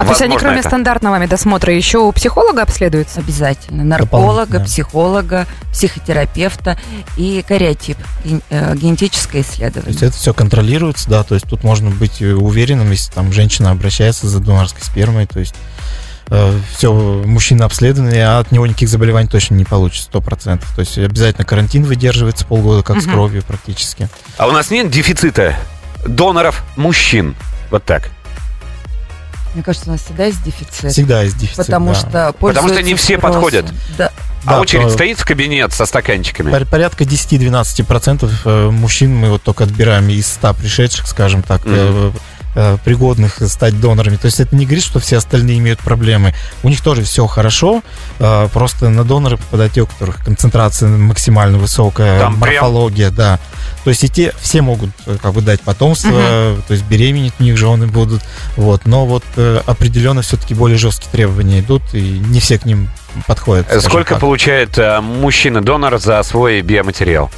А 0.00 0.04
то 0.04 0.10
есть 0.10 0.22
они, 0.22 0.36
кроме 0.38 0.60
это. 0.60 0.68
стандартного 0.68 1.16
медосмотра, 1.18 1.72
еще 1.72 1.98
у 1.98 2.10
психолога 2.12 2.62
обследуются? 2.62 3.20
Обязательно. 3.20 3.84
Нарколога, 3.84 4.60
психолога, 4.60 5.46
психотерапевта 5.72 6.78
и 7.18 7.44
кариотип, 7.46 7.98
э, 8.24 8.74
генетическое 8.76 9.32
То 9.32 9.36
есть 9.38 9.52
исследование. 9.52 9.96
это 10.00 10.12
все 10.16 10.32
контролируется, 10.32 11.08
да, 11.10 11.22
то 11.22 11.34
есть 11.34 11.46
тут 11.46 11.64
можно 11.64 11.90
быть 11.90 12.22
э, 12.22 12.32
уверенным, 12.32 12.90
если 12.90 13.12
там 13.12 13.30
женщина 13.32 13.70
обращается 13.72 14.26
за 14.26 14.40
донорской 14.40 14.82
спермой, 14.82 15.26
то 15.26 15.38
есть 15.40 15.54
все, 16.76 16.92
мужчина 16.92 17.64
обследованный, 17.64 18.22
а 18.22 18.38
от 18.38 18.52
него 18.52 18.64
никаких 18.64 18.88
заболеваний 18.88 19.28
точно 19.28 19.54
не 19.56 19.64
получится, 19.64 20.04
сто 20.04 20.20
процентов. 20.20 20.72
То 20.76 20.80
есть 20.80 20.96
обязательно 20.96 21.44
карантин 21.44 21.82
выдерживается 21.82 22.46
полгода, 22.46 22.84
как 22.84 23.00
с 23.00 23.06
Мгм. 23.06 23.12
кровью 23.14 23.42
практически. 23.42 24.08
А 24.38 24.46
у 24.46 24.52
нас 24.52 24.70
нет 24.70 24.90
дефицита 24.92 25.56
доноров 26.06 26.62
мужчин? 26.76 27.34
Вот 27.72 27.84
так. 27.84 28.10
Мне 29.54 29.62
кажется, 29.62 29.88
у 29.88 29.92
нас 29.92 30.02
всегда 30.02 30.26
есть 30.26 30.42
дефицит. 30.44 30.92
Всегда 30.92 31.22
есть 31.22 31.36
дефицит. 31.38 31.56
Потому 31.66 31.92
да. 31.92 31.98
что 31.98 32.34
Потому 32.38 32.68
что 32.68 32.82
не 32.82 32.94
все 32.94 33.16
спросом. 33.18 33.34
подходят. 33.40 33.66
Да. 33.98 34.12
а 34.44 34.50
Да, 34.50 34.60
очередь 34.60 34.84
то- 34.84 34.90
стоит 34.90 35.18
в 35.18 35.24
кабинет 35.24 35.72
со 35.72 35.86
стаканчиками? 35.86 36.50
Пор- 36.50 36.66
Порядка 36.66 37.04
10-12% 37.04 38.30
э, 38.44 38.70
мужчин 38.70 39.14
мы 39.14 39.30
вот 39.30 39.42
только 39.42 39.64
отбираем 39.64 40.08
из 40.08 40.26
100 40.28 40.54
пришедших, 40.54 41.06
скажем 41.08 41.42
так, 41.42 41.62
э, 41.64 42.12
пригодных 42.84 43.40
стать 43.48 43.80
донорами. 43.80 44.16
То 44.16 44.26
есть 44.26 44.40
это 44.40 44.56
не 44.56 44.64
говорит, 44.64 44.84
что 44.84 44.98
все 44.98 45.18
остальные 45.18 45.58
имеют 45.58 45.80
проблемы. 45.80 46.34
У 46.62 46.68
них 46.68 46.80
тоже 46.80 47.02
все 47.02 47.26
хорошо, 47.26 47.82
э, 48.18 48.48
просто 48.52 48.88
на 48.88 49.04
доноры 49.04 49.36
попадают 49.36 49.72
те, 49.72 49.82
у 49.82 49.86
которых 49.86 50.24
концентрация 50.24 50.88
максимально 50.88 51.58
высокая, 51.58 52.18
Там 52.20 52.40
прям- 52.40 52.54
морфология, 52.54 53.10
да. 53.10 53.38
То 53.84 53.90
есть 53.90 54.04
и 54.04 54.08
те, 54.08 54.32
все 54.40 54.62
могут 54.62 54.90
э, 55.06 55.16
как 55.20 55.32
бы 55.32 55.42
дать 55.42 55.60
потомство, 55.60 56.12
э, 56.12 56.58
то 56.66 56.72
есть 56.72 56.84
беременеть 56.84 57.34
у 57.38 57.42
них 57.42 57.56
жены 57.56 57.86
будут, 57.86 58.22
вот. 58.56 58.86
Но 58.86 59.06
вот 59.06 59.24
э, 59.36 59.60
определенно 59.66 60.22
все-таки 60.22 60.54
более 60.54 60.78
жесткие 60.78 61.10
требования 61.12 61.60
идут, 61.60 61.82
и 61.92 62.18
не 62.18 62.40
все 62.40 62.58
к 62.58 62.64
ним 62.64 62.90
подходят. 63.26 63.66
Сколько 63.82 64.14
так. 64.14 64.20
получает 64.20 64.78
э, 64.78 65.00
мужчина-донор 65.00 65.98
за 65.98 66.22
свой 66.22 66.60
биоматериал? 66.62 67.30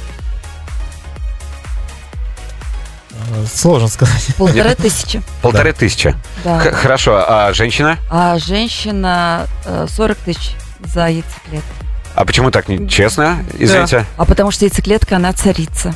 Сложно 3.47 3.87
сказать. 3.87 4.27
Полторы 4.37 4.75
тысячи. 4.75 5.21
Полторы 5.41 5.73
тысячи. 5.73 6.11
Х- 6.11 6.17
Да. 6.43 6.59
Хорошо, 6.71 7.23
а 7.27 7.53
женщина? 7.53 7.97
А 8.09 8.37
женщина 8.37 9.47
э, 9.65 9.87
40 9.89 10.17
тысяч 10.19 10.51
за 10.93 11.07
яйцеклетку. 11.07 11.67
А 12.15 12.25
почему 12.25 12.51
так 12.51 12.67
нечестно? 12.69 13.43
Извините. 13.57 14.05
А 14.17 14.25
потому 14.25 14.51
что 14.51 14.65
яйцеклетка, 14.65 15.15
она 15.15 15.33
царица. 15.33 15.93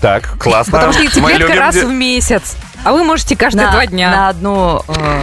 Так, 0.00 0.38
классно. 0.38 0.72
Потому 0.72 0.92
что 0.92 1.02
яйцеклетка 1.02 1.54
раз 1.54 1.74
в 1.76 1.90
месяц. 1.90 2.56
А 2.84 2.92
вы 2.92 3.02
можете 3.04 3.36
каждые 3.36 3.66
на, 3.66 3.72
два 3.72 3.86
дня. 3.86 4.10
На 4.10 4.28
одну 4.28 4.82
э, 4.88 5.22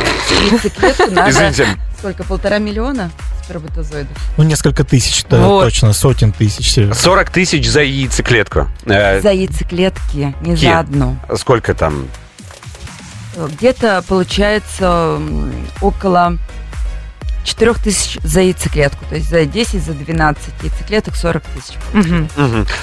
яйцеклетку 0.52 1.12
надо 1.12 1.30
Извините, 1.32 1.68
сколько? 2.06 2.24
Полтора 2.24 2.60
миллиона 2.60 3.10
сперматозоидов? 3.44 4.16
Ну, 4.38 4.44
несколько 4.44 4.84
тысяч, 4.84 5.24
да, 5.28 5.40
Вот. 5.40 5.64
точно, 5.64 5.92
сотен 5.92 6.32
тысяч. 6.32 6.76
40 6.94 7.32
тысяч 7.32 7.68
за 7.68 7.82
яйцеклетку. 7.82 8.68
Э, 8.86 9.20
За 9.22 9.32
яйцеклетки, 9.32 10.36
не 10.42 10.56
Ки. 10.56 10.66
за 10.66 10.80
одну. 10.80 11.18
Сколько 11.36 11.74
там? 11.74 12.08
Э, 13.36 13.48
Где-то 13.52 14.04
получается 14.08 15.20
около 15.82 16.38
4 17.46 17.74
тысяч 17.76 18.18
за 18.24 18.42
яйцеклетку. 18.42 19.06
То 19.06 19.16
есть 19.16 19.30
за 19.30 19.46
10, 19.46 19.82
за 19.84 19.94
12 19.94 20.44
яйцеклеток 20.64 21.16
40 21.16 21.44
тысяч. 21.44 21.76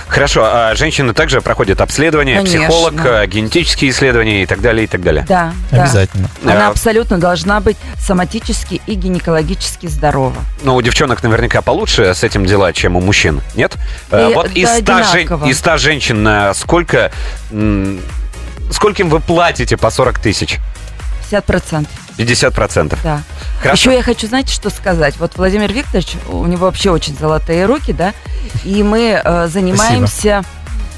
Хорошо, 0.09 0.45
а 0.45 0.75
женщины 0.75 1.13
также 1.13 1.41
проходят 1.41 1.81
обследование, 1.81 2.37
Конечно. 2.39 2.59
психолог, 2.61 2.95
э, 3.05 3.27
генетические 3.27 3.91
исследования 3.91 4.43
и 4.43 4.47
так 4.47 4.61
далее, 4.61 4.85
и 4.85 4.87
так 4.87 5.03
далее. 5.03 5.27
Да, 5.29 5.53
да. 5.71 5.83
Обязательно. 5.83 6.29
Она 6.45 6.69
А, 6.69 6.71
абсолютно 6.71 7.19
должна 7.19 7.61
быть 7.61 7.77
соматически 8.01 8.81
и 8.87 8.95
гинекологически 8.95 9.87
здорова. 9.89 10.37
Ну, 10.63 10.77
у 10.77 10.83
девчонок 10.83 11.23
наверняка 11.23 11.61
получше 11.61 12.15
с 12.15 12.23
этим 12.23 12.47
дела, 12.47 12.73
чем 12.73 12.97
у 12.97 13.01
мужчин, 13.01 13.41
нет? 13.57 13.77
Э, 14.11 14.31
И 14.31 14.35
вот 14.35 14.51
из 14.53 14.69
да, 14.83 15.03
100, 15.05 15.13
жен- 15.13 15.45
из 15.51 15.59
100 15.59 15.77
женщин 15.79 16.27
э, 16.27 16.55
сколько... 16.55 17.11
Скольким 18.71 19.11
вы 19.11 19.21
платите 19.21 19.77
по 19.77 19.91
40 19.91 20.19
тысяч? 20.19 20.59
50%, 21.31 21.87
50 22.25 22.55
процентов. 22.55 23.01
да. 23.03 23.23
Хорошо. 23.61 23.91
Еще 23.91 23.99
я 23.99 24.03
хочу, 24.03 24.27
знаете, 24.27 24.53
что 24.53 24.71
сказать? 24.71 25.17
Вот 25.19 25.37
Владимир 25.37 25.73
Викторович, 25.73 26.17
у 26.29 26.47
него 26.47 26.67
вообще 26.67 26.91
очень 26.91 27.17
золотые 27.17 27.67
руки, 27.67 27.93
да, 27.93 28.13
и 28.65 28.83
мы 28.83 29.21
э, 29.23 29.49
занимаемся 29.49 30.43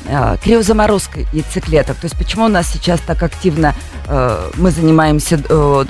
э, 0.07 0.37
криозаморозкой 0.43 1.27
яйцеклеток. 1.33 1.97
То 1.97 2.07
есть 2.07 2.17
почему 2.17 2.45
у 2.45 2.49
нас 2.49 2.69
сейчас 2.69 3.01
так 3.01 3.23
активно 3.23 3.75
э, 4.07 4.51
мы 4.57 4.71
занимаемся 4.71 5.43
э, 5.49 5.85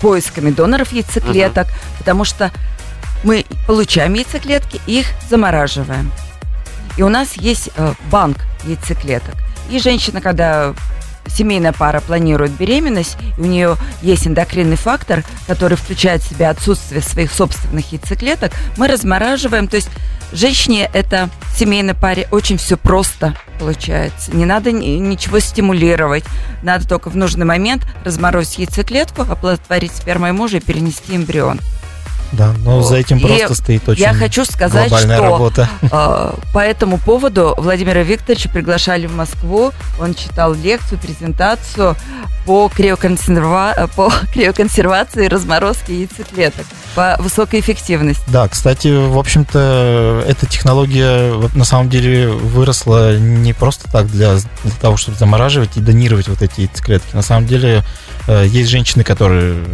поисками 0.00 0.50
доноров 0.50 0.92
яйцеклеток? 0.92 1.68
Потому 1.98 2.24
что 2.24 2.50
мы 3.22 3.44
получаем 3.66 4.14
яйцеклетки, 4.14 4.80
их 4.86 5.06
замораживаем. 5.28 6.10
И 6.96 7.02
у 7.02 7.08
нас 7.08 7.34
есть 7.34 7.70
э, 7.76 7.92
банк 8.10 8.38
яйцеклеток. 8.64 9.34
И 9.70 9.78
женщина, 9.78 10.20
когда 10.20 10.74
семейная 11.26 11.72
пара 11.72 12.00
планирует 12.00 12.52
беременность, 12.52 13.16
и 13.38 13.40
у 13.40 13.44
нее 13.44 13.76
есть 14.02 14.26
эндокринный 14.26 14.76
фактор, 14.76 15.24
который 15.46 15.76
включает 15.76 16.22
в 16.22 16.28
себя 16.28 16.50
отсутствие 16.50 17.02
своих 17.02 17.32
собственных 17.32 17.92
яйцеклеток, 17.92 18.52
мы 18.76 18.88
размораживаем, 18.88 19.68
то 19.68 19.76
есть 19.76 19.90
женщине 20.32 20.90
это 20.92 21.28
в 21.52 21.58
семейной 21.58 21.94
паре 21.94 22.28
очень 22.30 22.56
все 22.56 22.76
просто 22.76 23.34
получается. 23.58 24.34
Не 24.34 24.46
надо 24.46 24.72
ни- 24.72 24.98
ничего 24.98 25.38
стимулировать. 25.38 26.24
Надо 26.62 26.88
только 26.88 27.10
в 27.10 27.16
нужный 27.16 27.44
момент 27.44 27.86
разморозить 28.04 28.58
яйцеклетку, 28.58 29.22
оплодотворить 29.22 29.92
спермой 29.92 30.32
мужа 30.32 30.56
и 30.56 30.60
перенести 30.60 31.14
эмбрион. 31.14 31.60
Да, 32.32 32.54
но 32.64 32.82
за 32.82 32.96
этим 32.96 33.18
И 33.18 33.26
просто 33.26 33.54
стоит 33.54 33.88
очень 33.88 34.02
Я 34.02 34.14
хочу 34.14 34.44
сказать, 34.44 34.88
глобальная 34.88 35.16
что 35.16 35.24
работа. 35.24 35.68
э, 35.82 36.32
по 36.52 36.58
этому 36.58 36.98
поводу 36.98 37.54
Владимира 37.58 38.02
Викторовича 38.02 38.48
приглашали 38.48 39.06
в 39.06 39.14
Москву. 39.14 39.72
Он 40.00 40.14
читал 40.14 40.54
лекцию, 40.54 40.98
презентацию 40.98 41.96
по, 42.46 42.68
криоконсерва... 42.68 43.90
по 43.96 44.12
криоконсервации 44.32 45.26
и 45.26 45.28
разморозке 45.28 46.00
яйцеклеток 46.00 46.66
по 46.94 47.16
высокой 47.20 47.60
эффективности. 47.60 48.22
Да, 48.28 48.48
кстати, 48.48 48.88
в 48.88 49.18
общем-то, 49.18 50.24
эта 50.26 50.46
технология 50.46 51.34
на 51.54 51.64
самом 51.64 51.88
деле 51.88 52.28
выросла 52.28 53.16
не 53.16 53.52
просто 53.52 53.90
так 53.90 54.08
для, 54.08 54.34
для 54.34 54.72
того, 54.80 54.96
чтобы 54.96 55.18
замораживать 55.18 55.76
и 55.76 55.80
донировать 55.80 56.28
вот 56.28 56.42
эти 56.42 56.62
яйцеклетки. 56.62 57.14
На 57.14 57.22
самом 57.22 57.46
деле 57.46 57.82
э, 58.26 58.46
есть 58.48 58.70
женщины, 58.70 59.04
которые 59.04 59.64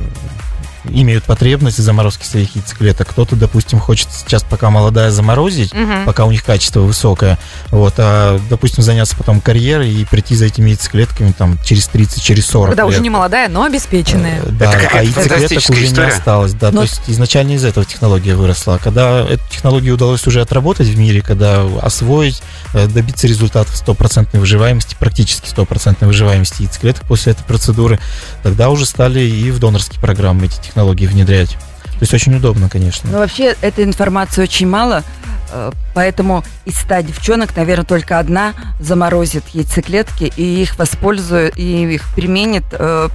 имеют 0.90 1.24
потребность 1.24 1.78
в 1.78 1.82
заморозке 1.82 2.24
своих 2.26 2.54
яйцеклеток. 2.56 3.08
Кто-то, 3.08 3.36
допустим, 3.36 3.78
хочет 3.80 4.08
сейчас, 4.12 4.42
пока 4.44 4.70
молодая, 4.70 5.10
заморозить, 5.10 5.72
Мгм. 5.74 6.04
пока 6.04 6.24
у 6.24 6.30
них 6.30 6.44
качество 6.44 6.80
высокое, 6.80 7.38
вот, 7.70 7.94
а, 7.98 8.38
допустим, 8.50 8.82
заняться 8.82 9.16
потом 9.16 9.40
карьерой 9.40 9.92
и 9.92 10.04
прийти 10.04 10.34
за 10.36 10.46
этими 10.46 10.70
яйцеклетками 10.70 11.32
там 11.32 11.58
через 11.64 11.88
30, 11.88 12.22
через 12.22 12.46
40 12.46 12.70
Когда 12.70 12.86
уже 12.86 12.96
лет. 12.96 13.02
не 13.02 13.10
молодая, 13.10 13.48
но 13.48 13.64
обеспеченная. 13.64 14.40
Э, 14.42 14.48
Да, 14.50 14.72
Это 14.72 14.98
а 14.98 15.02
яйцеклеток 15.02 15.70
уже 15.70 15.84
история. 15.84 16.06
не 16.08 16.12
осталось. 16.12 16.52
Да, 16.54 16.70
Но- 16.70 16.78
то 16.78 16.82
есть 16.82 17.00
изначально 17.08 17.52
из 17.52 17.64
этого 17.64 17.84
технология 17.86 18.34
выросла. 18.34 18.74
А 18.76 18.78
Когда 18.78 19.20
эту 19.20 19.42
технологию 19.50 19.94
удалось 19.94 20.26
уже 20.26 20.40
отработать 20.40 20.86
в 20.88 20.96
мире, 20.98 21.20
когда 21.22 21.62
освоить, 21.82 22.42
э, 22.74 22.86
добиться 22.86 23.26
результатов 23.26 23.76
стопроцентной 23.76 24.40
выживаемости, 24.40 24.96
практически 24.98 25.48
стопроцентной 25.48 26.08
выживаемости 26.08 26.62
яйцеклеток 26.62 27.02
после 27.06 27.32
этой 27.32 27.44
процедуры, 27.44 27.98
тогда 28.42 28.68
уже 28.70 28.86
стали 28.86 29.20
и 29.20 29.50
в 29.50 29.58
донорские 29.58 30.00
программы 30.00 30.46
эти 30.46 30.54
технологии 30.60 30.75
внедрять. 30.84 31.56
То 31.96 32.02
есть 32.02 32.12
очень 32.12 32.34
удобно, 32.34 32.68
конечно. 32.68 33.10
Но 33.10 33.18
вообще 33.18 33.56
этой 33.62 33.84
информации 33.84 34.42
очень 34.42 34.68
мало, 34.68 35.02
э, 35.50 35.72
поэтому 35.94 36.44
из 36.66 36.76
100 36.76 37.00
девчонок, 37.00 37.56
наверное, 37.56 37.86
только 37.86 38.18
одна 38.18 38.52
заморозит 38.80 39.44
яйцеклетки 39.48 40.32
и 40.36 40.62
их 40.62 40.78
воспользует, 40.78 41.58
и 41.58 41.94
их 41.94 42.04
применит 42.14 42.64
э, 42.72 43.08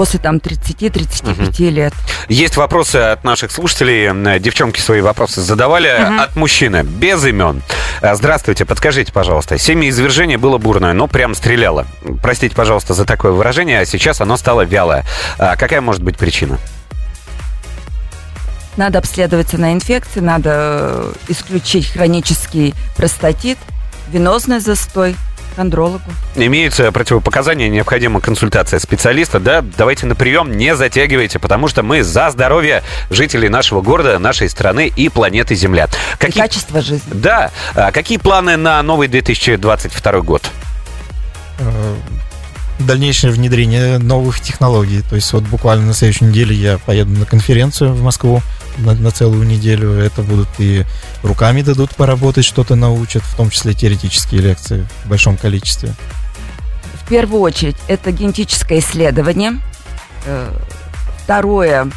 после 0.00 0.18
там 0.18 0.36
30-35 0.36 1.68
лет. 1.68 1.92
Есть 2.30 2.56
вопросы 2.56 2.96
от 2.96 3.22
наших 3.22 3.52
слушателей. 3.52 4.38
Девчонки 4.38 4.80
свои 4.80 5.02
вопросы 5.02 5.42
задавали 5.42 5.88
от 5.88 6.36
мужчины, 6.36 6.84
без 6.84 7.22
имен. 7.26 7.60
А, 8.00 8.14
Здравствуйте, 8.14 8.64
подскажите, 8.64 9.12
пожалуйста. 9.12 9.58
Семяизвержение 9.58 10.38
было 10.38 10.56
бурное, 10.56 10.94
но 10.94 11.06
прям 11.06 11.34
стреляло. 11.34 11.86
Простите, 12.22 12.56
пожалуйста, 12.56 12.94
за 12.94 13.04
такое 13.04 13.32
выражение, 13.32 13.80
а 13.80 13.84
сейчас 13.84 14.22
оно 14.22 14.38
стало 14.38 14.62
вялое. 14.62 15.04
А 15.38 15.54
Какая 15.56 15.82
может 15.82 16.02
быть 16.02 16.16
причина? 16.16 16.58
Надо 18.78 19.00
обследоваться 19.00 19.58
на 19.58 19.74
инфекции, 19.74 20.20
надо 20.20 20.50
э, 20.54 21.12
исключить 21.28 21.92
хронический 21.92 22.72
простатит, 22.96 23.58
венозный 24.10 24.60
застой, 24.60 25.14
андрологу. 25.56 26.02
Имеются 26.36 26.90
противопоказания, 26.92 27.68
необходима 27.68 28.20
консультация 28.20 28.78
специалиста, 28.78 29.40
да? 29.40 29.62
Давайте 29.76 30.06
на 30.06 30.14
прием, 30.14 30.56
не 30.56 30.74
затягивайте, 30.74 31.38
потому 31.38 31.68
что 31.68 31.82
мы 31.82 32.02
за 32.02 32.30
здоровье 32.30 32.82
жителей 33.10 33.48
нашего 33.48 33.80
города, 33.80 34.18
нашей 34.18 34.48
страны 34.48 34.92
и 34.94 35.08
планеты 35.08 35.54
Земля. 35.54 35.86
И 35.86 36.18
Какие... 36.18 36.42
качество 36.42 36.80
жизни. 36.80 37.12
Да, 37.12 37.50
А 37.74 37.92
какие 37.92 38.18
планы 38.18 38.56
на 38.56 38.82
новый 38.82 39.08
2022 39.08 40.20
год? 40.20 40.50
Э, 41.58 41.94
Дальнейшее 42.80 43.30
внедрение 43.32 43.98
новых 43.98 44.40
технологий. 44.40 45.02
То 45.02 45.14
есть 45.16 45.32
вот 45.34 45.42
буквально 45.44 45.86
на 45.86 45.92
следующей 45.92 46.24
неделе 46.24 46.56
я 46.56 46.78
поеду 46.78 47.10
на 47.10 47.26
конференцию 47.26 47.92
в 47.92 48.02
Москву 48.02 48.40
на, 48.78 48.94
на 48.94 49.10
целую 49.10 49.46
неделю. 49.46 49.92
Это 49.92 50.22
будут 50.22 50.48
и 50.58 50.84
руками 51.22 51.62
дадут 51.62 51.94
поработать, 51.94 52.44
что-то 52.44 52.74
научат, 52.74 53.22
в 53.22 53.36
том 53.36 53.50
числе 53.50 53.74
теоретические 53.74 54.40
лекции 54.40 54.86
в 55.04 55.08
большом 55.08 55.36
количестве. 55.36 55.94
В 57.04 57.08
первую 57.08 57.42
очередь 57.42 57.76
это 57.88 58.12
генетическое 58.12 58.78
исследование. 58.78 59.52
Э, 60.26 60.50
Второе 61.24 61.88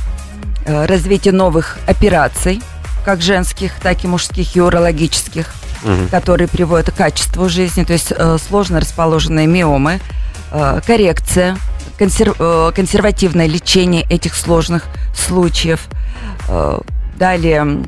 э, 0.66 0.86
развитие 0.86 1.34
новых 1.34 1.78
операций, 1.88 2.62
как 3.06 3.22
женских, 3.22 3.74
так 3.82 4.04
и 4.04 4.08
мужских 4.08 4.56
и 4.56 4.62
урологических, 4.62 5.48
Мгм. 5.84 6.08
которые 6.10 6.48
приводят 6.48 6.92
к 6.92 6.96
качеству 6.96 7.50
жизни, 7.50 7.84
то 7.84 7.92
есть 7.94 8.14
э, 8.16 8.38
сложно 8.48 8.80
расположенные 8.80 9.48
миомы, 9.48 10.00
коррекция, 10.86 11.58
консер- 12.00 12.36
э, 12.38 12.72
консервативное 12.76 13.48
лечение 13.48 14.04
этих 14.04 14.36
сложных 14.36 14.86
случаев. 15.18 15.88
Э, 16.48 16.80
Далее, 17.16 17.84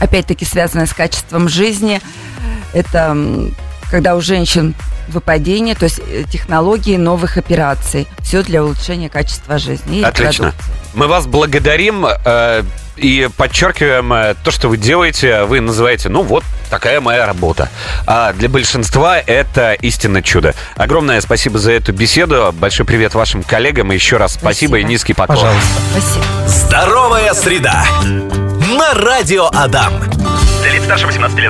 опять-таки 0.00 0.44
связанное 0.44 0.86
с 0.86 0.92
качеством 0.92 1.48
жизни, 1.48 2.00
это 2.72 3.16
когда 3.90 4.16
у 4.16 4.20
женщин 4.20 4.74
выпадение, 5.08 5.74
то 5.74 5.84
есть 5.84 6.00
э, 6.00 6.24
технологии 6.30 6.96
новых 6.96 7.36
операций. 7.36 8.06
Все 8.20 8.42
для 8.42 8.62
улучшения 8.62 9.08
качества 9.08 9.58
жизни. 9.58 10.00
и 10.00 10.02
Отлично. 10.02 10.46
репродукции. 10.46 10.72
Мы 10.94 11.06
вас 11.06 11.26
благодарим 11.26 12.06
э, 12.06 12.62
и 12.96 13.28
подчеркиваем 13.36 14.12
э, 14.12 14.34
то, 14.42 14.50
что 14.50 14.68
вы 14.68 14.76
делаете. 14.76 15.44
Вы 15.44 15.60
называете, 15.60 16.08
ну 16.08 16.22
вот, 16.22 16.44
такая 16.70 17.00
моя 17.00 17.26
работа. 17.26 17.70
А 18.06 18.32
для 18.32 18.48
большинства 18.48 19.18
это 19.18 19.72
истинно 19.74 20.22
чудо. 20.22 20.54
Огромное 20.76 21.20
спасибо 21.20 21.58
за 21.58 21.72
эту 21.72 21.92
беседу. 21.92 22.52
Большой 22.52 22.84
привет 22.86 23.14
вашим 23.14 23.42
коллегам. 23.42 23.92
И 23.92 23.94
еще 23.94 24.16
раз 24.16 24.32
спасибо, 24.32 24.48
Спасибо. 24.72 24.78
и 24.78 24.84
низкий 24.84 25.14
поклон. 25.14 25.38
Пожалуйста. 25.38 25.68
Спасибо. 25.92 26.24
Здоровая 26.48 27.34
среда. 27.34 27.84
На 28.78 28.94
радио 28.94 29.46
Адам. 29.52 29.94
Для 30.60 30.72
лиц 30.72 30.84
старше 30.84 31.06
18 31.06 31.38
лет. 31.38 31.46